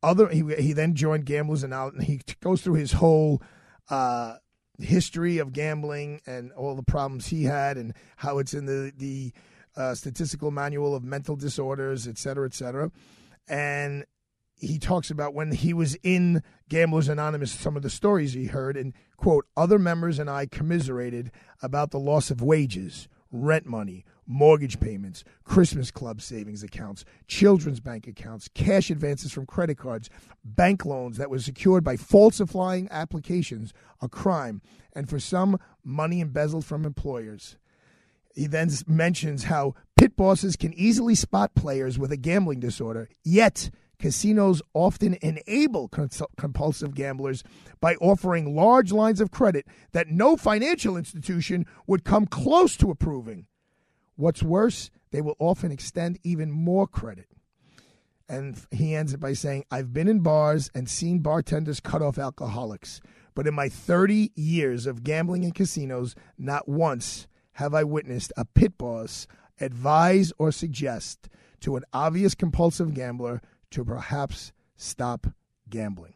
[0.01, 3.41] other he he then joined Gamblers Anonymous and he goes through his whole
[3.89, 4.35] uh,
[4.77, 9.33] history of gambling and all the problems he had and how it's in the the
[9.75, 12.91] uh, statistical manual of mental disorders, et cetera, et cetera.
[13.47, 14.05] And
[14.59, 18.75] he talks about when he was in Gamblers Anonymous, some of the stories he heard,
[18.75, 21.31] and quote, other members and I commiserated
[21.61, 28.05] about the loss of wages, rent money, mortgage payments, Christmas club savings accounts, children's bank
[28.05, 30.09] accounts, cash advances from credit cards,
[30.43, 34.61] bank loans that were secured by falsifying applications, a crime,
[34.93, 37.57] and for some, money embezzled from employers.
[38.35, 43.71] He then mentions how pit bosses can easily spot players with a gambling disorder, yet
[43.99, 45.89] casinos often enable
[46.37, 47.43] compulsive gamblers
[47.79, 53.45] by offering large lines of credit that no financial institution would come close to approving.
[54.15, 57.27] What's worse, they will often extend even more credit.
[58.27, 62.19] And he ends it by saying, I've been in bars and seen bartenders cut off
[62.19, 63.01] alcoholics,
[63.33, 68.45] but in my 30 years of gambling in casinos, not once have I witnessed a
[68.45, 69.25] pit boss
[69.59, 71.27] advise or suggest
[71.61, 73.41] to an obvious compulsive gambler
[73.71, 75.27] to perhaps stop
[75.69, 76.13] gambling.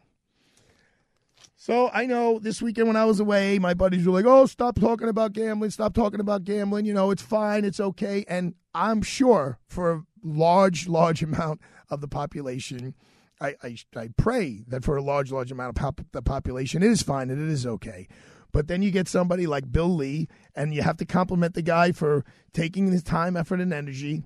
[1.56, 4.78] So I know this weekend when I was away, my buddies were like, "Oh, stop
[4.78, 5.70] talking about gambling.
[5.70, 6.84] Stop talking about gambling.
[6.84, 7.64] You know, it's fine.
[7.64, 12.94] It's okay." And I'm sure for a large, large amount of the population,
[13.40, 16.90] I, I, I pray that for a large, large amount of pop, the population, it
[16.90, 18.08] is fine and it is okay.
[18.52, 21.92] But then you get somebody like Bill Lee, and you have to compliment the guy
[21.92, 24.22] for taking his time, effort, and energy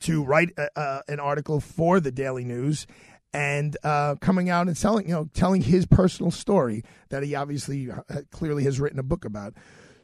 [0.00, 2.86] to write a, uh, an article for the Daily News
[3.32, 7.90] and uh, coming out and telling you know telling his personal story that he obviously
[7.90, 9.54] uh, clearly has written a book about.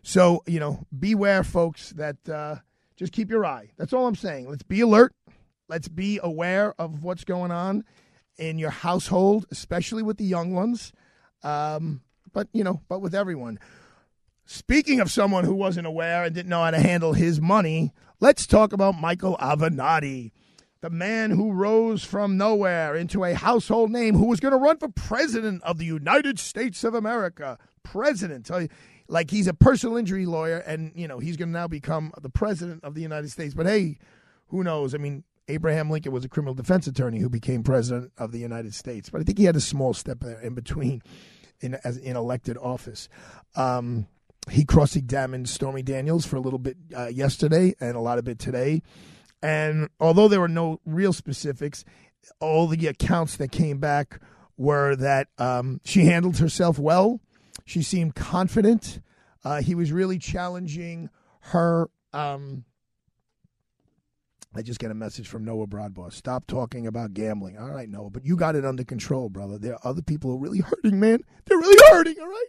[0.02, 1.90] So you know, beware, folks.
[1.90, 2.56] That uh,
[2.96, 3.70] just keep your eye.
[3.76, 4.48] That's all I'm saying.
[4.48, 5.14] Let's be alert.
[5.68, 7.84] Let's be aware of what's going on
[8.38, 10.92] in your household, especially with the young ones.
[11.42, 12.00] Um,
[12.32, 13.58] but you know, but with everyone.
[14.50, 18.46] Speaking of someone who wasn't aware and didn't know how to handle his money, let's
[18.46, 20.32] talk about Michael Avenatti
[20.80, 24.78] the man who rose from nowhere into a household name who was going to run
[24.78, 27.58] for president of the United States of America.
[27.82, 28.48] President.
[29.08, 32.28] Like he's a personal injury lawyer, and, you know, he's going to now become the
[32.28, 33.54] president of the United States.
[33.54, 33.98] But hey,
[34.48, 34.94] who knows?
[34.94, 38.74] I mean, Abraham Lincoln was a criminal defense attorney who became president of the United
[38.74, 39.08] States.
[39.08, 41.02] But I think he had a small step there in between
[41.60, 43.08] in, as, in elected office.
[43.56, 44.06] Um,
[44.50, 48.28] he cross examined Stormy Daniels for a little bit uh, yesterday and a lot of
[48.28, 48.82] it today.
[49.42, 51.84] And although there were no real specifics,
[52.40, 54.20] all the accounts that came back
[54.56, 57.20] were that um, she handled herself well.
[57.64, 59.00] She seemed confident.
[59.44, 61.88] Uh, he was really challenging her.
[62.12, 62.64] Um,
[64.54, 66.14] I just get a message from Noah Broadboss.
[66.14, 67.58] Stop talking about gambling.
[67.58, 69.58] All right, Noah, but you got it under control, brother.
[69.58, 71.20] There are other people who are really hurting, man.
[71.44, 72.16] They're really hurting.
[72.20, 72.46] All right.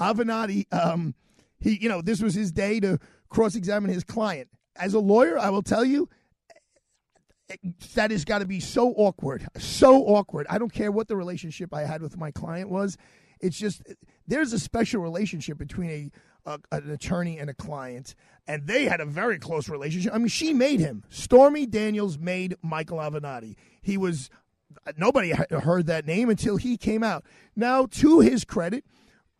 [0.00, 1.14] Avenatti, um,
[1.58, 2.98] he, you know, this was his day to
[3.28, 4.48] cross examine his client.
[4.76, 6.08] As a lawyer, I will tell you
[7.94, 10.46] that has got to be so awkward, so awkward.
[10.48, 12.96] I don't care what the relationship I had with my client was.
[13.40, 13.82] It's just
[14.26, 18.14] there's a special relationship between a, a an attorney and a client,
[18.46, 20.14] and they had a very close relationship.
[20.14, 21.04] I mean, she made him.
[21.08, 23.56] Stormy Daniels made Michael Avenatti.
[23.82, 24.30] He was
[24.96, 27.24] nobody heard that name until he came out.
[27.56, 28.84] Now, to his credit,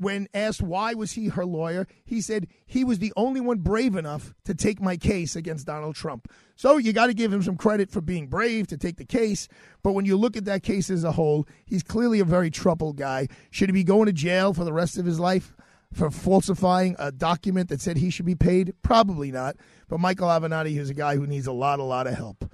[0.00, 3.94] when asked why was he her lawyer, he said he was the only one brave
[3.94, 6.26] enough to take my case against Donald Trump.
[6.56, 9.46] So you got to give him some credit for being brave to take the case.
[9.82, 12.96] But when you look at that case as a whole, he's clearly a very troubled
[12.96, 13.28] guy.
[13.50, 15.54] Should he be going to jail for the rest of his life
[15.92, 18.72] for falsifying a document that said he should be paid?
[18.82, 19.56] Probably not.
[19.88, 22.50] But Michael Avenatti is a guy who needs a lot, a lot of help.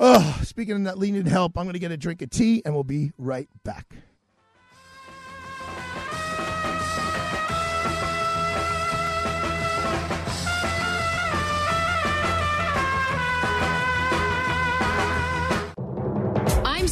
[0.00, 2.74] Oh, speaking of not needing help, I'm going to get a drink of tea and
[2.74, 3.94] we'll be right back.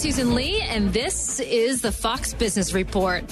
[0.04, 3.24] Susan Lee, and this is the Fox Business Report.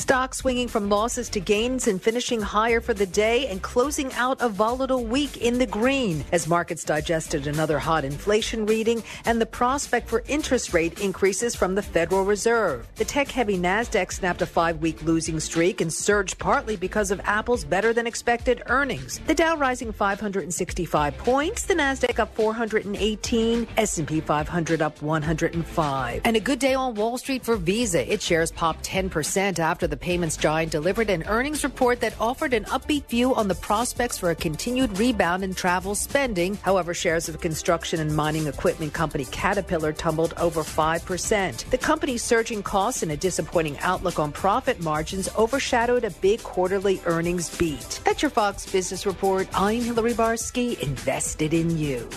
[0.00, 4.40] Stocks swinging from losses to gains and finishing higher for the day and closing out
[4.40, 9.44] a volatile week in the green as markets digested another hot inflation reading and the
[9.44, 12.88] prospect for interest rate increases from the Federal Reserve.
[12.96, 17.20] The tech heavy NASDAQ snapped a five week losing streak and surged partly because of
[17.24, 19.20] Apple's better than expected earnings.
[19.26, 26.22] The Dow rising 565 points, the NASDAQ up 418, S&P 500 up 105.
[26.24, 28.10] And a good day on Wall Street for Visa.
[28.10, 32.64] Its shares popped 10% after the payments giant delivered an earnings report that offered an
[32.64, 36.54] upbeat view on the prospects for a continued rebound in travel spending.
[36.56, 41.70] However, shares of construction and mining equipment company Caterpillar tumbled over 5%.
[41.70, 47.02] The company's surging costs and a disappointing outlook on profit margins overshadowed a big quarterly
[47.04, 48.00] earnings beat.
[48.04, 49.48] That's your Fox Business Report.
[49.54, 52.08] I'm Hillary Barsky, invested in you.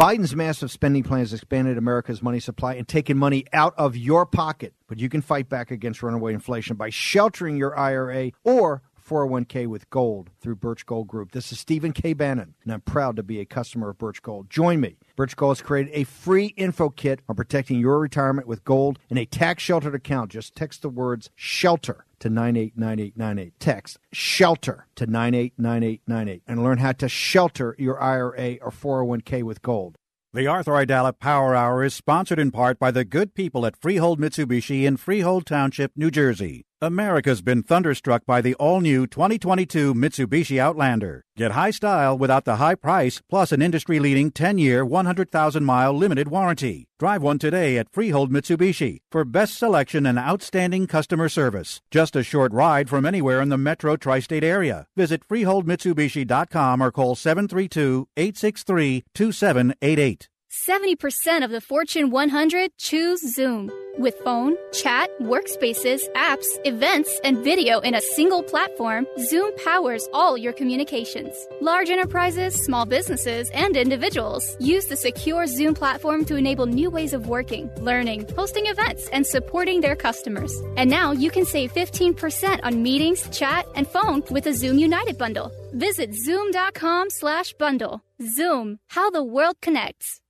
[0.00, 4.24] Biden's massive spending plan has expanded America's money supply and taken money out of your
[4.24, 4.72] pocket.
[4.88, 9.90] But you can fight back against runaway inflation by sheltering your IRA or 401k with
[9.90, 11.32] gold through Birch Gold Group.
[11.32, 12.14] This is Stephen K.
[12.14, 14.48] Bannon, and I'm proud to be a customer of Birch Gold.
[14.48, 14.96] Join me.
[15.16, 19.18] Birch Gold has created a free info kit on protecting your retirement with gold in
[19.18, 20.30] a tax sheltered account.
[20.30, 23.58] Just text the words shelter to 989898.
[23.58, 29.96] Text shelter to 989898 and learn how to shelter your IRA or 401k with gold.
[30.32, 34.20] The Arthur Aidala Power Hour is sponsored in part by the good people at Freehold
[34.20, 36.66] Mitsubishi in Freehold Township, New Jersey.
[36.82, 41.22] America's been thunderstruck by the all new 2022 Mitsubishi Outlander.
[41.36, 45.92] Get high style without the high price, plus an industry leading 10 year, 100,000 mile
[45.92, 46.86] limited warranty.
[46.98, 51.82] Drive one today at Freehold Mitsubishi for best selection and outstanding customer service.
[51.90, 54.86] Just a short ride from anywhere in the metro tri state area.
[54.96, 60.30] Visit FreeholdMitsubishi.com or call 732 863 2788.
[60.50, 63.70] 70% of the Fortune 100 choose Zoom.
[63.98, 70.36] With phone, chat, workspaces, apps, events, and video in a single platform, Zoom powers all
[70.36, 71.34] your communications.
[71.60, 77.12] Large enterprises, small businesses, and individuals use the secure Zoom platform to enable new ways
[77.12, 80.52] of working, learning, hosting events, and supporting their customers.
[80.76, 85.16] And now you can save 15% on meetings, chat, and phone with a Zoom United
[85.16, 85.52] bundle.
[85.74, 88.02] Visit zoom.com slash bundle.
[88.34, 90.20] Zoom, how the world connects.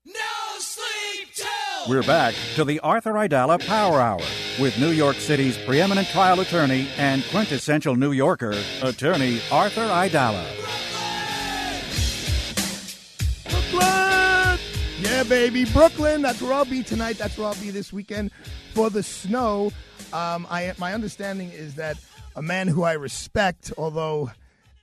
[1.88, 4.20] We're back to the Arthur Aidala Power Hour
[4.60, 10.46] with New York City's preeminent trial attorney and quintessential New Yorker, attorney Arthur Aidala.
[13.50, 14.58] Brooklyn!
[15.00, 16.22] Yeah, baby, Brooklyn.
[16.22, 17.18] That's where I'll be tonight.
[17.18, 18.30] That's where I'll be this weekend
[18.74, 19.72] for the snow.
[20.12, 21.96] Um, I my understanding is that
[22.36, 24.30] a man who I respect, although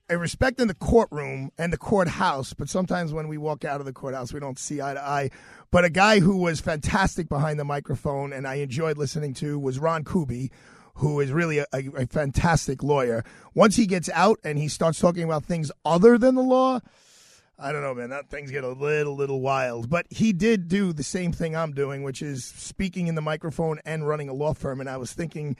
[0.09, 3.85] I respect in the courtroom and the courthouse, but sometimes when we walk out of
[3.85, 5.31] the courthouse, we don't see eye to eye.
[5.69, 9.79] But a guy who was fantastic behind the microphone and I enjoyed listening to was
[9.79, 10.49] Ron Kuby,
[10.95, 13.25] who is really a, a, a fantastic lawyer.
[13.53, 16.79] Once he gets out and he starts talking about things other than the law,
[17.59, 18.11] I don't know, man.
[18.11, 19.89] That things get a little, little wild.
[19.89, 23.79] But he did do the same thing I'm doing, which is speaking in the microphone
[23.83, 24.79] and running a law firm.
[24.79, 25.57] And I was thinking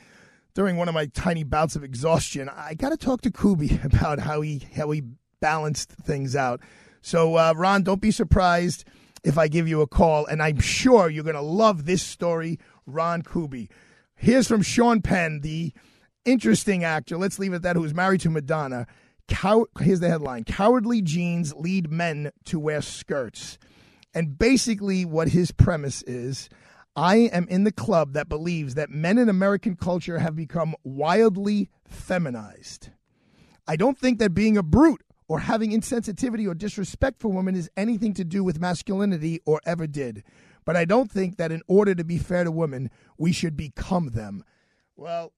[0.57, 4.17] during one of my tiny bouts of exhaustion, I got to talk to Kuby about
[4.17, 5.03] how he how he
[5.39, 6.61] balanced things out.
[6.99, 8.83] So, uh, Ron, don't be surprised
[9.23, 12.57] if I give you a call, and I'm sure you're going to love this story,
[12.87, 13.69] Ron Kuby.
[14.15, 15.73] Here's from Sean Penn, the
[16.25, 17.19] interesting actor.
[17.19, 17.75] Let's leave it at that.
[17.75, 18.87] Who's married to Madonna.
[19.27, 23.59] Cow- here's the headline: Cowardly genes lead men to wear skirts.
[24.15, 26.49] And basically, what his premise is.
[26.97, 31.69] I am in the club that believes that men in American culture have become wildly
[31.87, 32.89] feminized.
[33.67, 37.69] I don't think that being a brute or having insensitivity or disrespect for women is
[37.77, 40.23] anything to do with masculinity or ever did.
[40.65, 44.07] But I don't think that in order to be fair to women, we should become
[44.07, 44.43] them.
[44.95, 45.33] Well,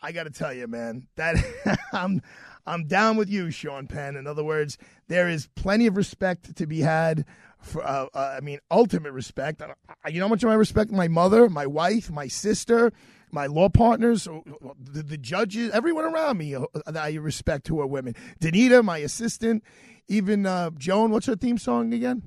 [0.00, 1.36] I got to tell you, man, that
[1.92, 2.22] I'm
[2.66, 4.16] I'm down with you, Sean Penn.
[4.16, 4.78] In other words,
[5.08, 7.26] there is plenty of respect to be had.
[7.66, 9.60] For uh, uh, I mean, ultimate respect.
[9.60, 9.74] Uh,
[10.08, 12.92] You know how much I respect my mother, my wife, my sister,
[13.32, 14.40] my law partners, uh,
[14.80, 16.64] the, the judges, everyone around me uh,
[16.94, 18.14] I respect who are women.
[18.40, 19.64] Danita, my assistant,
[20.08, 21.10] even uh, Joan.
[21.10, 22.22] What's her theme song again?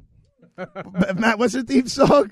[1.15, 2.31] Matt, what's her theme song?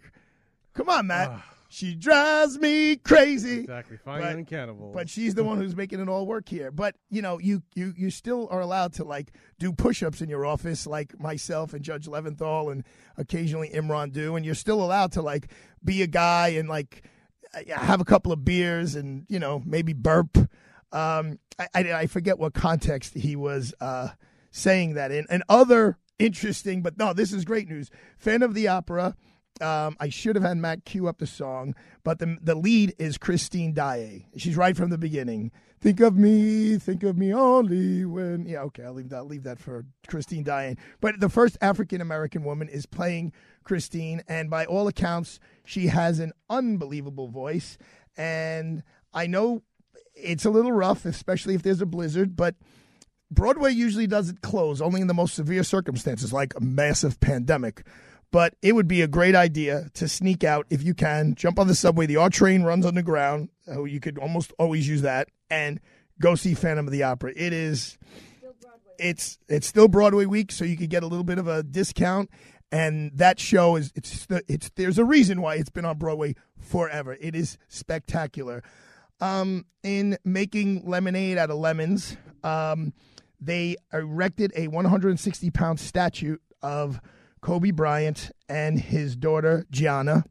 [0.74, 1.32] Come on, Matt.
[1.70, 3.60] She drives me crazy.
[3.62, 3.98] Exactly.
[3.98, 4.92] Fine But- and cannibal.
[4.94, 6.72] But she's the one who's making it all work here.
[6.72, 10.46] But you know, you you you still are allowed to like do push-ups in your
[10.46, 12.84] office, like myself and Judge Leventhal, and
[13.18, 15.50] occasionally Imran do, and you're still allowed to like
[15.84, 17.04] be a guy and like
[17.54, 20.38] uh, have a couple of beers and you know maybe burp.
[20.92, 24.10] Um, I, I I forget what context he was uh,
[24.52, 26.82] saying that in, and other interesting.
[26.82, 27.90] But no, this is great news.
[28.18, 29.16] Fan of the opera.
[29.62, 33.18] Um, I should have had Matt cue up the song, but the the lead is
[33.18, 34.28] Christine Daae.
[34.36, 35.52] She's right from the beginning.
[35.80, 38.46] Think of me, think of me only when.
[38.48, 39.26] Yeah, okay, I'll leave that.
[39.26, 40.76] Leave that for Christine Daae.
[41.02, 43.34] But the first African American woman is playing
[43.64, 47.78] Christine, and by all accounts, she has an unbelievable voice.
[48.16, 48.84] And
[49.14, 49.64] I know
[50.16, 52.56] it's a little rough, especially if there's a blizzard, but
[53.30, 57.86] Broadway usually doesn't close only in the most severe circumstances, like a massive pandemic.
[58.32, 61.34] But it would be a great idea to sneak out if you can.
[61.36, 62.06] Jump on the subway.
[62.06, 63.50] The R train runs underground.
[63.68, 65.80] Oh, you could almost always use that and
[66.20, 67.34] go see Phantom of the Opera.
[67.36, 67.98] It is.
[69.00, 72.30] It's it's still Broadway week, so you could get a little bit of a discount.
[72.72, 77.16] And that show is it's it's there's a reason why it's been on Broadway forever.
[77.20, 78.64] It is spectacular.
[79.20, 82.94] Um, in making lemonade out of lemons, um,
[83.40, 87.00] they erected a 160 pound statue of
[87.42, 90.26] Kobe Bryant and his daughter Gianna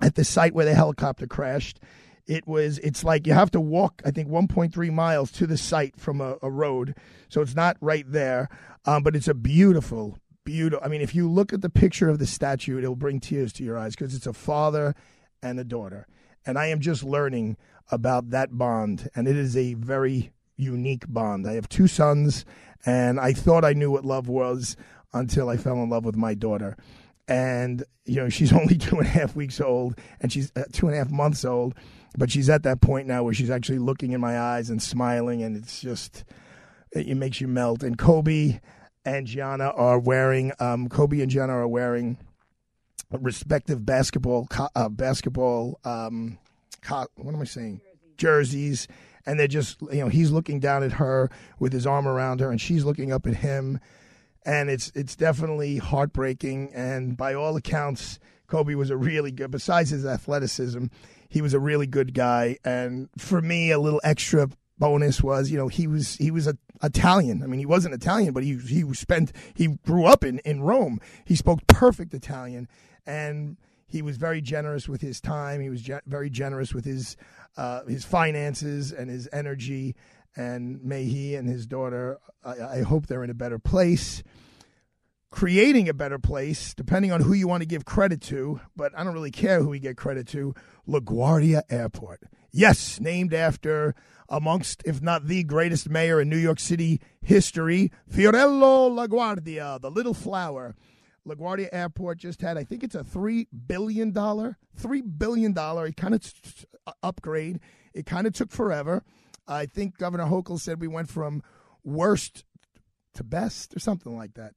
[0.00, 1.80] at the site where the helicopter crashed.
[2.26, 5.98] It was it's like you have to walk I think 1.3 miles to the site
[5.98, 6.94] from a, a road,
[7.28, 8.48] so it's not right there.
[8.84, 10.84] Um, but it's a beautiful, beautiful.
[10.84, 13.64] I mean, if you look at the picture of the statue, it'll bring tears to
[13.64, 14.94] your eyes because it's a father
[15.42, 16.06] and a daughter,
[16.46, 17.56] and I am just learning
[17.90, 21.46] about that bond, and it is a very unique bond.
[21.46, 22.44] I have two sons,
[22.86, 24.76] and I thought I knew what love was
[25.12, 26.76] until I fell in love with my daughter.
[27.28, 30.86] And, you know, she's only two and a half weeks old, and she's uh, two
[30.86, 31.74] and a half months old,
[32.16, 35.42] but she's at that point now where she's actually looking in my eyes and smiling,
[35.42, 36.24] and it's just,
[36.92, 37.82] it, makes you melt.
[37.82, 38.60] And Kobe
[39.04, 42.18] and Gianna are wearing, um, Kobe and Gianna are wearing
[43.10, 46.38] respective basketball, uh, basketball, um,
[46.88, 47.80] what am I saying?
[48.16, 48.88] Jerseys.
[49.26, 52.50] And they're just, you know, he's looking down at her with his arm around her,
[52.50, 53.78] and she's looking up at him.
[54.44, 56.72] And it's it's definitely heartbreaking.
[56.74, 59.50] And by all accounts, Kobe was a really good.
[59.50, 60.86] Besides his athleticism,
[61.28, 62.56] he was a really good guy.
[62.64, 66.56] And for me, a little extra bonus was, you know, he was he was a,
[66.82, 67.42] Italian.
[67.42, 71.00] I mean, he wasn't Italian, but he he spent he grew up in in Rome.
[71.24, 72.68] He spoke perfect Italian,
[73.06, 75.60] and he was very generous with his time.
[75.60, 77.16] He was ge- very generous with his
[77.56, 79.94] uh, his finances and his energy.
[80.36, 84.22] And may he and his daughter, I, I hope they're in a better place
[85.30, 89.04] creating a better place, depending on who you want to give credit to, but I
[89.04, 90.54] don't really care who we get credit to,
[90.88, 92.24] LaGuardia Airport.
[92.50, 93.94] Yes, named after,
[94.28, 100.14] amongst, if not the greatest mayor in New York City history, Fiorello LaGuardia, the little
[100.14, 100.74] flower.
[101.26, 106.66] LaGuardia Airport just had, I think it's a $3 billion, $3 billion it kind of
[107.02, 107.60] upgrade.
[107.94, 109.04] It kind of took forever.
[109.50, 111.42] I think Governor Hochul said we went from
[111.84, 112.44] worst
[113.14, 114.54] to best or something like that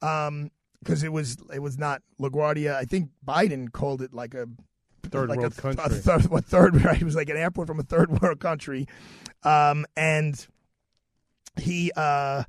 [0.00, 0.50] um
[0.82, 2.74] because it was it was not LaGuardia.
[2.74, 4.48] I think Biden called it like a
[5.10, 5.84] Third like world a, country.
[5.84, 6.76] A third, what third?
[6.84, 8.86] Right, it was like an airport from a third world country,
[9.42, 10.46] um, and
[11.56, 12.44] he uh,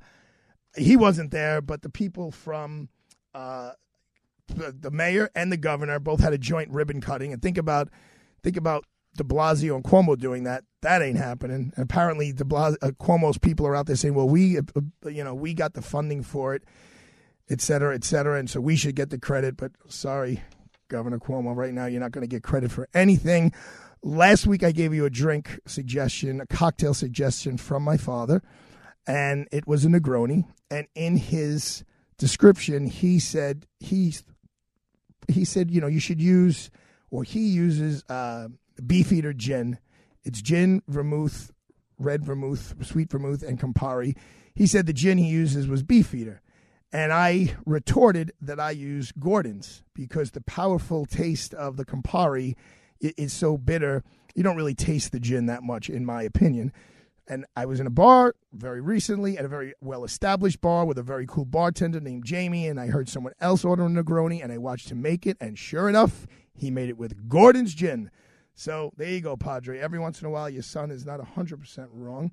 [0.76, 2.88] he wasn't there, but the people from
[3.34, 3.72] uh,
[4.48, 7.32] the, the mayor and the governor both had a joint ribbon cutting.
[7.32, 7.88] And think about
[8.42, 8.84] think about
[9.16, 10.64] De Blasio and Cuomo doing that.
[10.80, 11.72] That ain't happening.
[11.76, 14.62] And apparently, De Blasio, uh, Cuomo's people are out there saying, "Well, we, uh,
[15.06, 16.62] you know, we got the funding for it."
[17.50, 18.38] et cetera, et cetera.
[18.38, 19.56] And so we should get the credit.
[19.56, 20.42] But sorry,
[20.88, 23.52] Governor Cuomo, right now you're not going to get credit for anything.
[24.02, 28.42] Last week I gave you a drink suggestion, a cocktail suggestion from my father,
[29.06, 30.44] and it was a Negroni.
[30.70, 31.84] And in his
[32.18, 34.14] description, he said he
[35.28, 36.68] he said you know you should use
[37.10, 38.48] or he uses uh,
[38.86, 39.78] Beefeater gin.
[40.24, 41.52] It's gin, vermouth,
[41.98, 44.16] red vermouth, sweet vermouth, and Campari.
[44.54, 46.42] He said the gin he uses was Beefeater.
[46.92, 52.54] And I retorted that I use Gordon's because the powerful taste of the Campari
[53.00, 54.04] is so bitter,
[54.34, 56.72] you don't really taste the gin that much, in my opinion.
[57.26, 60.98] And I was in a bar very recently at a very well established bar with
[60.98, 62.66] a very cool bartender named Jamie.
[62.66, 65.36] And I heard someone else order a Negroni and I watched him make it.
[65.40, 68.10] And sure enough, he made it with Gordon's gin.
[68.54, 69.78] So there you go, Padre.
[69.78, 72.32] Every once in a while, your son is not 100% wrong.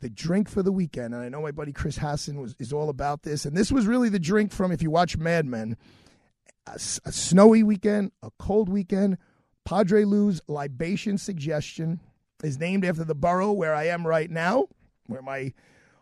[0.00, 2.88] The drink for the weekend, and I know my buddy Chris Hassan was, is all
[2.88, 3.44] about this.
[3.44, 5.76] And this was really the drink from, if you watch Mad Men,
[6.66, 9.18] a, a snowy weekend, a cold weekend.
[9.64, 12.00] Padre Lou's libation suggestion
[12.42, 14.68] is named after the borough where I am right now,
[15.06, 15.52] where my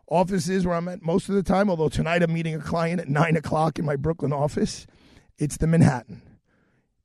[0.09, 1.71] office is, where I'm at most of the time.
[1.71, 4.87] Although tonight I'm meeting a client at 9 o'clock in my Brooklyn office.
[5.39, 6.23] It's the Manhattan.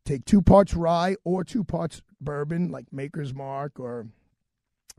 [0.05, 4.07] Take two parts rye or two parts bourbon, like Maker's Mark or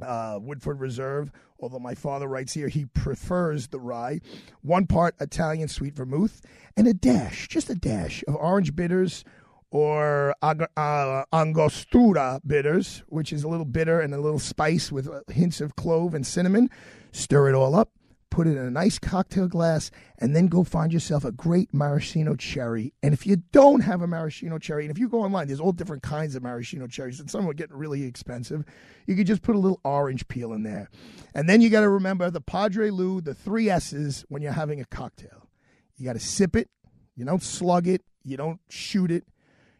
[0.01, 1.31] uh, Woodford Reserve.
[1.61, 4.21] Although my father writes here he prefers the rye.
[4.63, 6.41] One part Italian sweet vermouth
[6.77, 9.25] and a dash, just a dash of orange bitters
[9.71, 15.09] or ag- uh, angostura bitters, which is a little bitter and a little spice with
[15.09, 16.69] uh, hints of clove and cinnamon.
[17.11, 17.91] Stir it all up,
[18.33, 22.35] put it in a nice cocktail glass, and then go find yourself a great maraschino
[22.35, 22.95] cherry.
[23.03, 25.73] And if you don't have a maraschino cherry, and if you go online, there's all
[25.73, 28.65] different kinds of maraschino cherries, and some are getting really expensive.
[29.07, 30.89] You could just put a little orange peel in there.
[31.35, 34.81] And then you got to remember the Padre Lou, the three S's when you're having
[34.81, 35.51] a cocktail.
[35.99, 36.71] You got to sip it,
[37.15, 39.27] you don't slug it, you don't shoot it.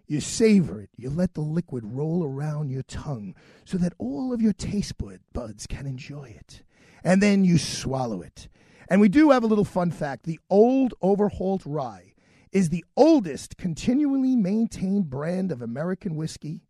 [0.07, 0.91] You savor it.
[0.95, 3.35] You let the liquid roll around your tongue
[3.65, 6.65] so that all of your taste bud- buds can enjoy it.
[7.05, 8.49] And then you swallow it.
[8.89, 10.25] And we do have a little fun fact.
[10.25, 12.15] The old Overholt Rye
[12.53, 16.61] is the oldest continually maintained brand of American whiskey.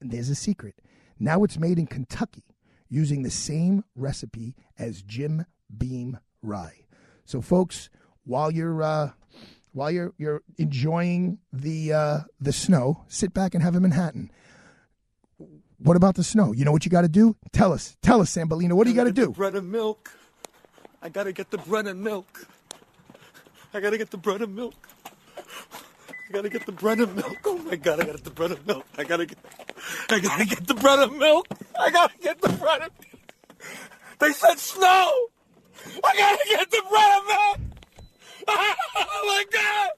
[0.00, 0.80] And there's a secret.
[1.18, 2.44] Now it's made in Kentucky
[2.88, 5.46] using the same recipe as Jim
[5.76, 6.84] Beam Rye.
[7.24, 7.88] So, folks,
[8.24, 9.10] while you're uh,
[9.72, 14.30] while you're you're enjoying the uh, the snow, sit back and have a Manhattan.
[15.82, 16.52] What about the snow?
[16.52, 17.36] You know what you got to do?
[17.52, 18.72] Tell us, tell us, Sambolino.
[18.74, 19.30] What do you got to do?
[19.30, 20.12] Bread and milk.
[21.04, 22.46] I gotta get the bread and milk.
[23.74, 24.74] I gotta get the bread and milk.
[25.36, 27.38] I gotta get the bread and milk.
[27.44, 28.86] Oh my god, I gotta get the bread and milk.
[28.96, 29.38] I gotta get
[30.10, 31.48] I gotta get the bread and milk.
[31.76, 33.20] I gotta get the bread and milk.
[34.20, 35.26] They said snow!
[36.04, 37.58] I gotta get the bread and milk!
[38.94, 39.90] Oh my god!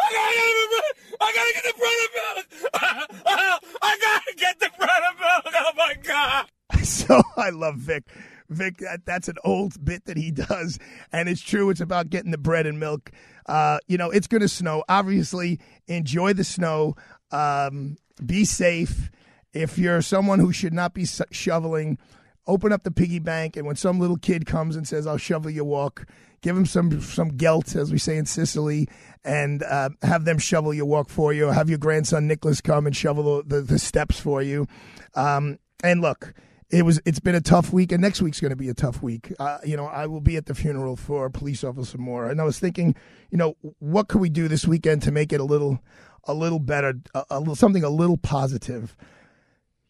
[0.00, 1.07] I gotta get the bread!
[1.20, 2.70] I gotta get the bread and milk!
[3.82, 5.54] I gotta get the bread and milk!
[5.54, 6.46] Oh my god!
[6.84, 8.04] so I love Vic.
[8.50, 10.78] Vic, that, that's an old bit that he does,
[11.12, 11.70] and it's true.
[11.70, 13.10] It's about getting the bread and milk.
[13.46, 14.84] Uh, you know, it's going to snow.
[14.88, 16.96] Obviously, enjoy the snow.
[17.30, 19.10] Um, be safe.
[19.52, 21.98] If you're someone who should not be shoveling,
[22.46, 25.50] open up the piggy bank, and when some little kid comes and says, "I'll shovel
[25.50, 26.06] your walk,"
[26.42, 28.88] give them some some gelt, as we say in Sicily,
[29.24, 31.46] and uh, have them shovel your walk for you.
[31.46, 34.66] Have your grandson Nicholas come and shovel the, the, the steps for you.
[35.14, 36.34] Um, and look,
[36.70, 39.02] it was it's been a tough week, and next week's going to be a tough
[39.02, 39.32] week.
[39.38, 42.44] Uh, you know, I will be at the funeral for police officer Moore, and I
[42.44, 42.94] was thinking,
[43.30, 45.80] you know, what could we do this weekend to make it a little
[46.24, 48.96] a little better, a, a little something a little positive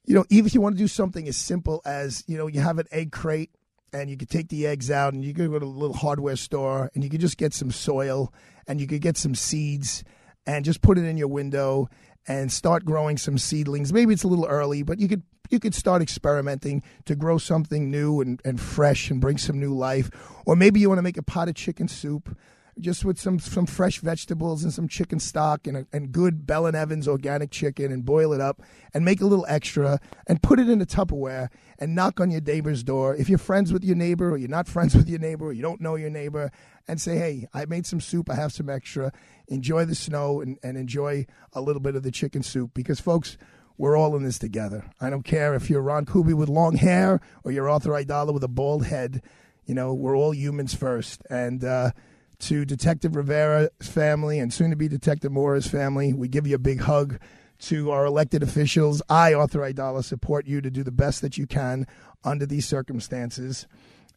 [0.08, 2.60] you know, even if you want to do something as simple as, you know, you
[2.60, 3.50] have an egg crate
[3.92, 6.36] and you could take the eggs out and you could go to a little hardware
[6.36, 8.32] store and you could just get some soil
[8.66, 10.04] and you could get some seeds
[10.46, 11.88] and just put it in your window
[12.26, 13.92] and start growing some seedlings.
[13.92, 17.90] Maybe it's a little early, but you could you could start experimenting to grow something
[17.90, 20.10] new and, and fresh and bring some new life.
[20.44, 22.36] Or maybe you want to make a pot of chicken soup
[22.80, 26.66] just with some some fresh vegetables and some chicken stock and a, and good Bell
[26.66, 28.62] and Evans organic chicken and boil it up
[28.94, 31.48] and make a little extra and put it in a Tupperware
[31.78, 33.14] and knock on your neighbor's door.
[33.14, 35.62] If you're friends with your neighbor or you're not friends with your neighbor or you
[35.62, 36.50] don't know your neighbor
[36.86, 38.30] and say, "Hey, I made some soup.
[38.30, 39.12] I have some extra.
[39.48, 43.36] Enjoy the snow and, and enjoy a little bit of the chicken soup because folks,
[43.78, 44.90] we're all in this together.
[45.00, 48.42] I don't care if you're Ron Kuby with long hair or you're Arthur Aidala with
[48.42, 49.22] a bald head.
[49.66, 51.22] You know, we're all humans first.
[51.30, 51.92] And uh,
[52.40, 56.60] to Detective Rivera's family and soon to be Detective Moore's family, we give you a
[56.60, 57.18] big hug.
[57.62, 61.44] To our elected officials, I, Arthur Aidala, support you to do the best that you
[61.44, 61.88] can
[62.22, 63.66] under these circumstances.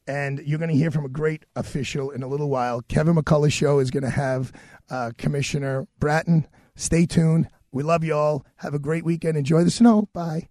[0.05, 2.83] And you're going to hear from a great official in a little while.
[2.83, 4.51] Kevin McCullough's show is going to have
[4.91, 6.45] uh, Commissioner Bratton.
[6.75, 7.47] Stay tuned.
[7.71, 8.45] We love you all.
[8.57, 9.37] Have a great weekend.
[9.37, 10.07] Enjoy the snow.
[10.13, 10.50] Bye.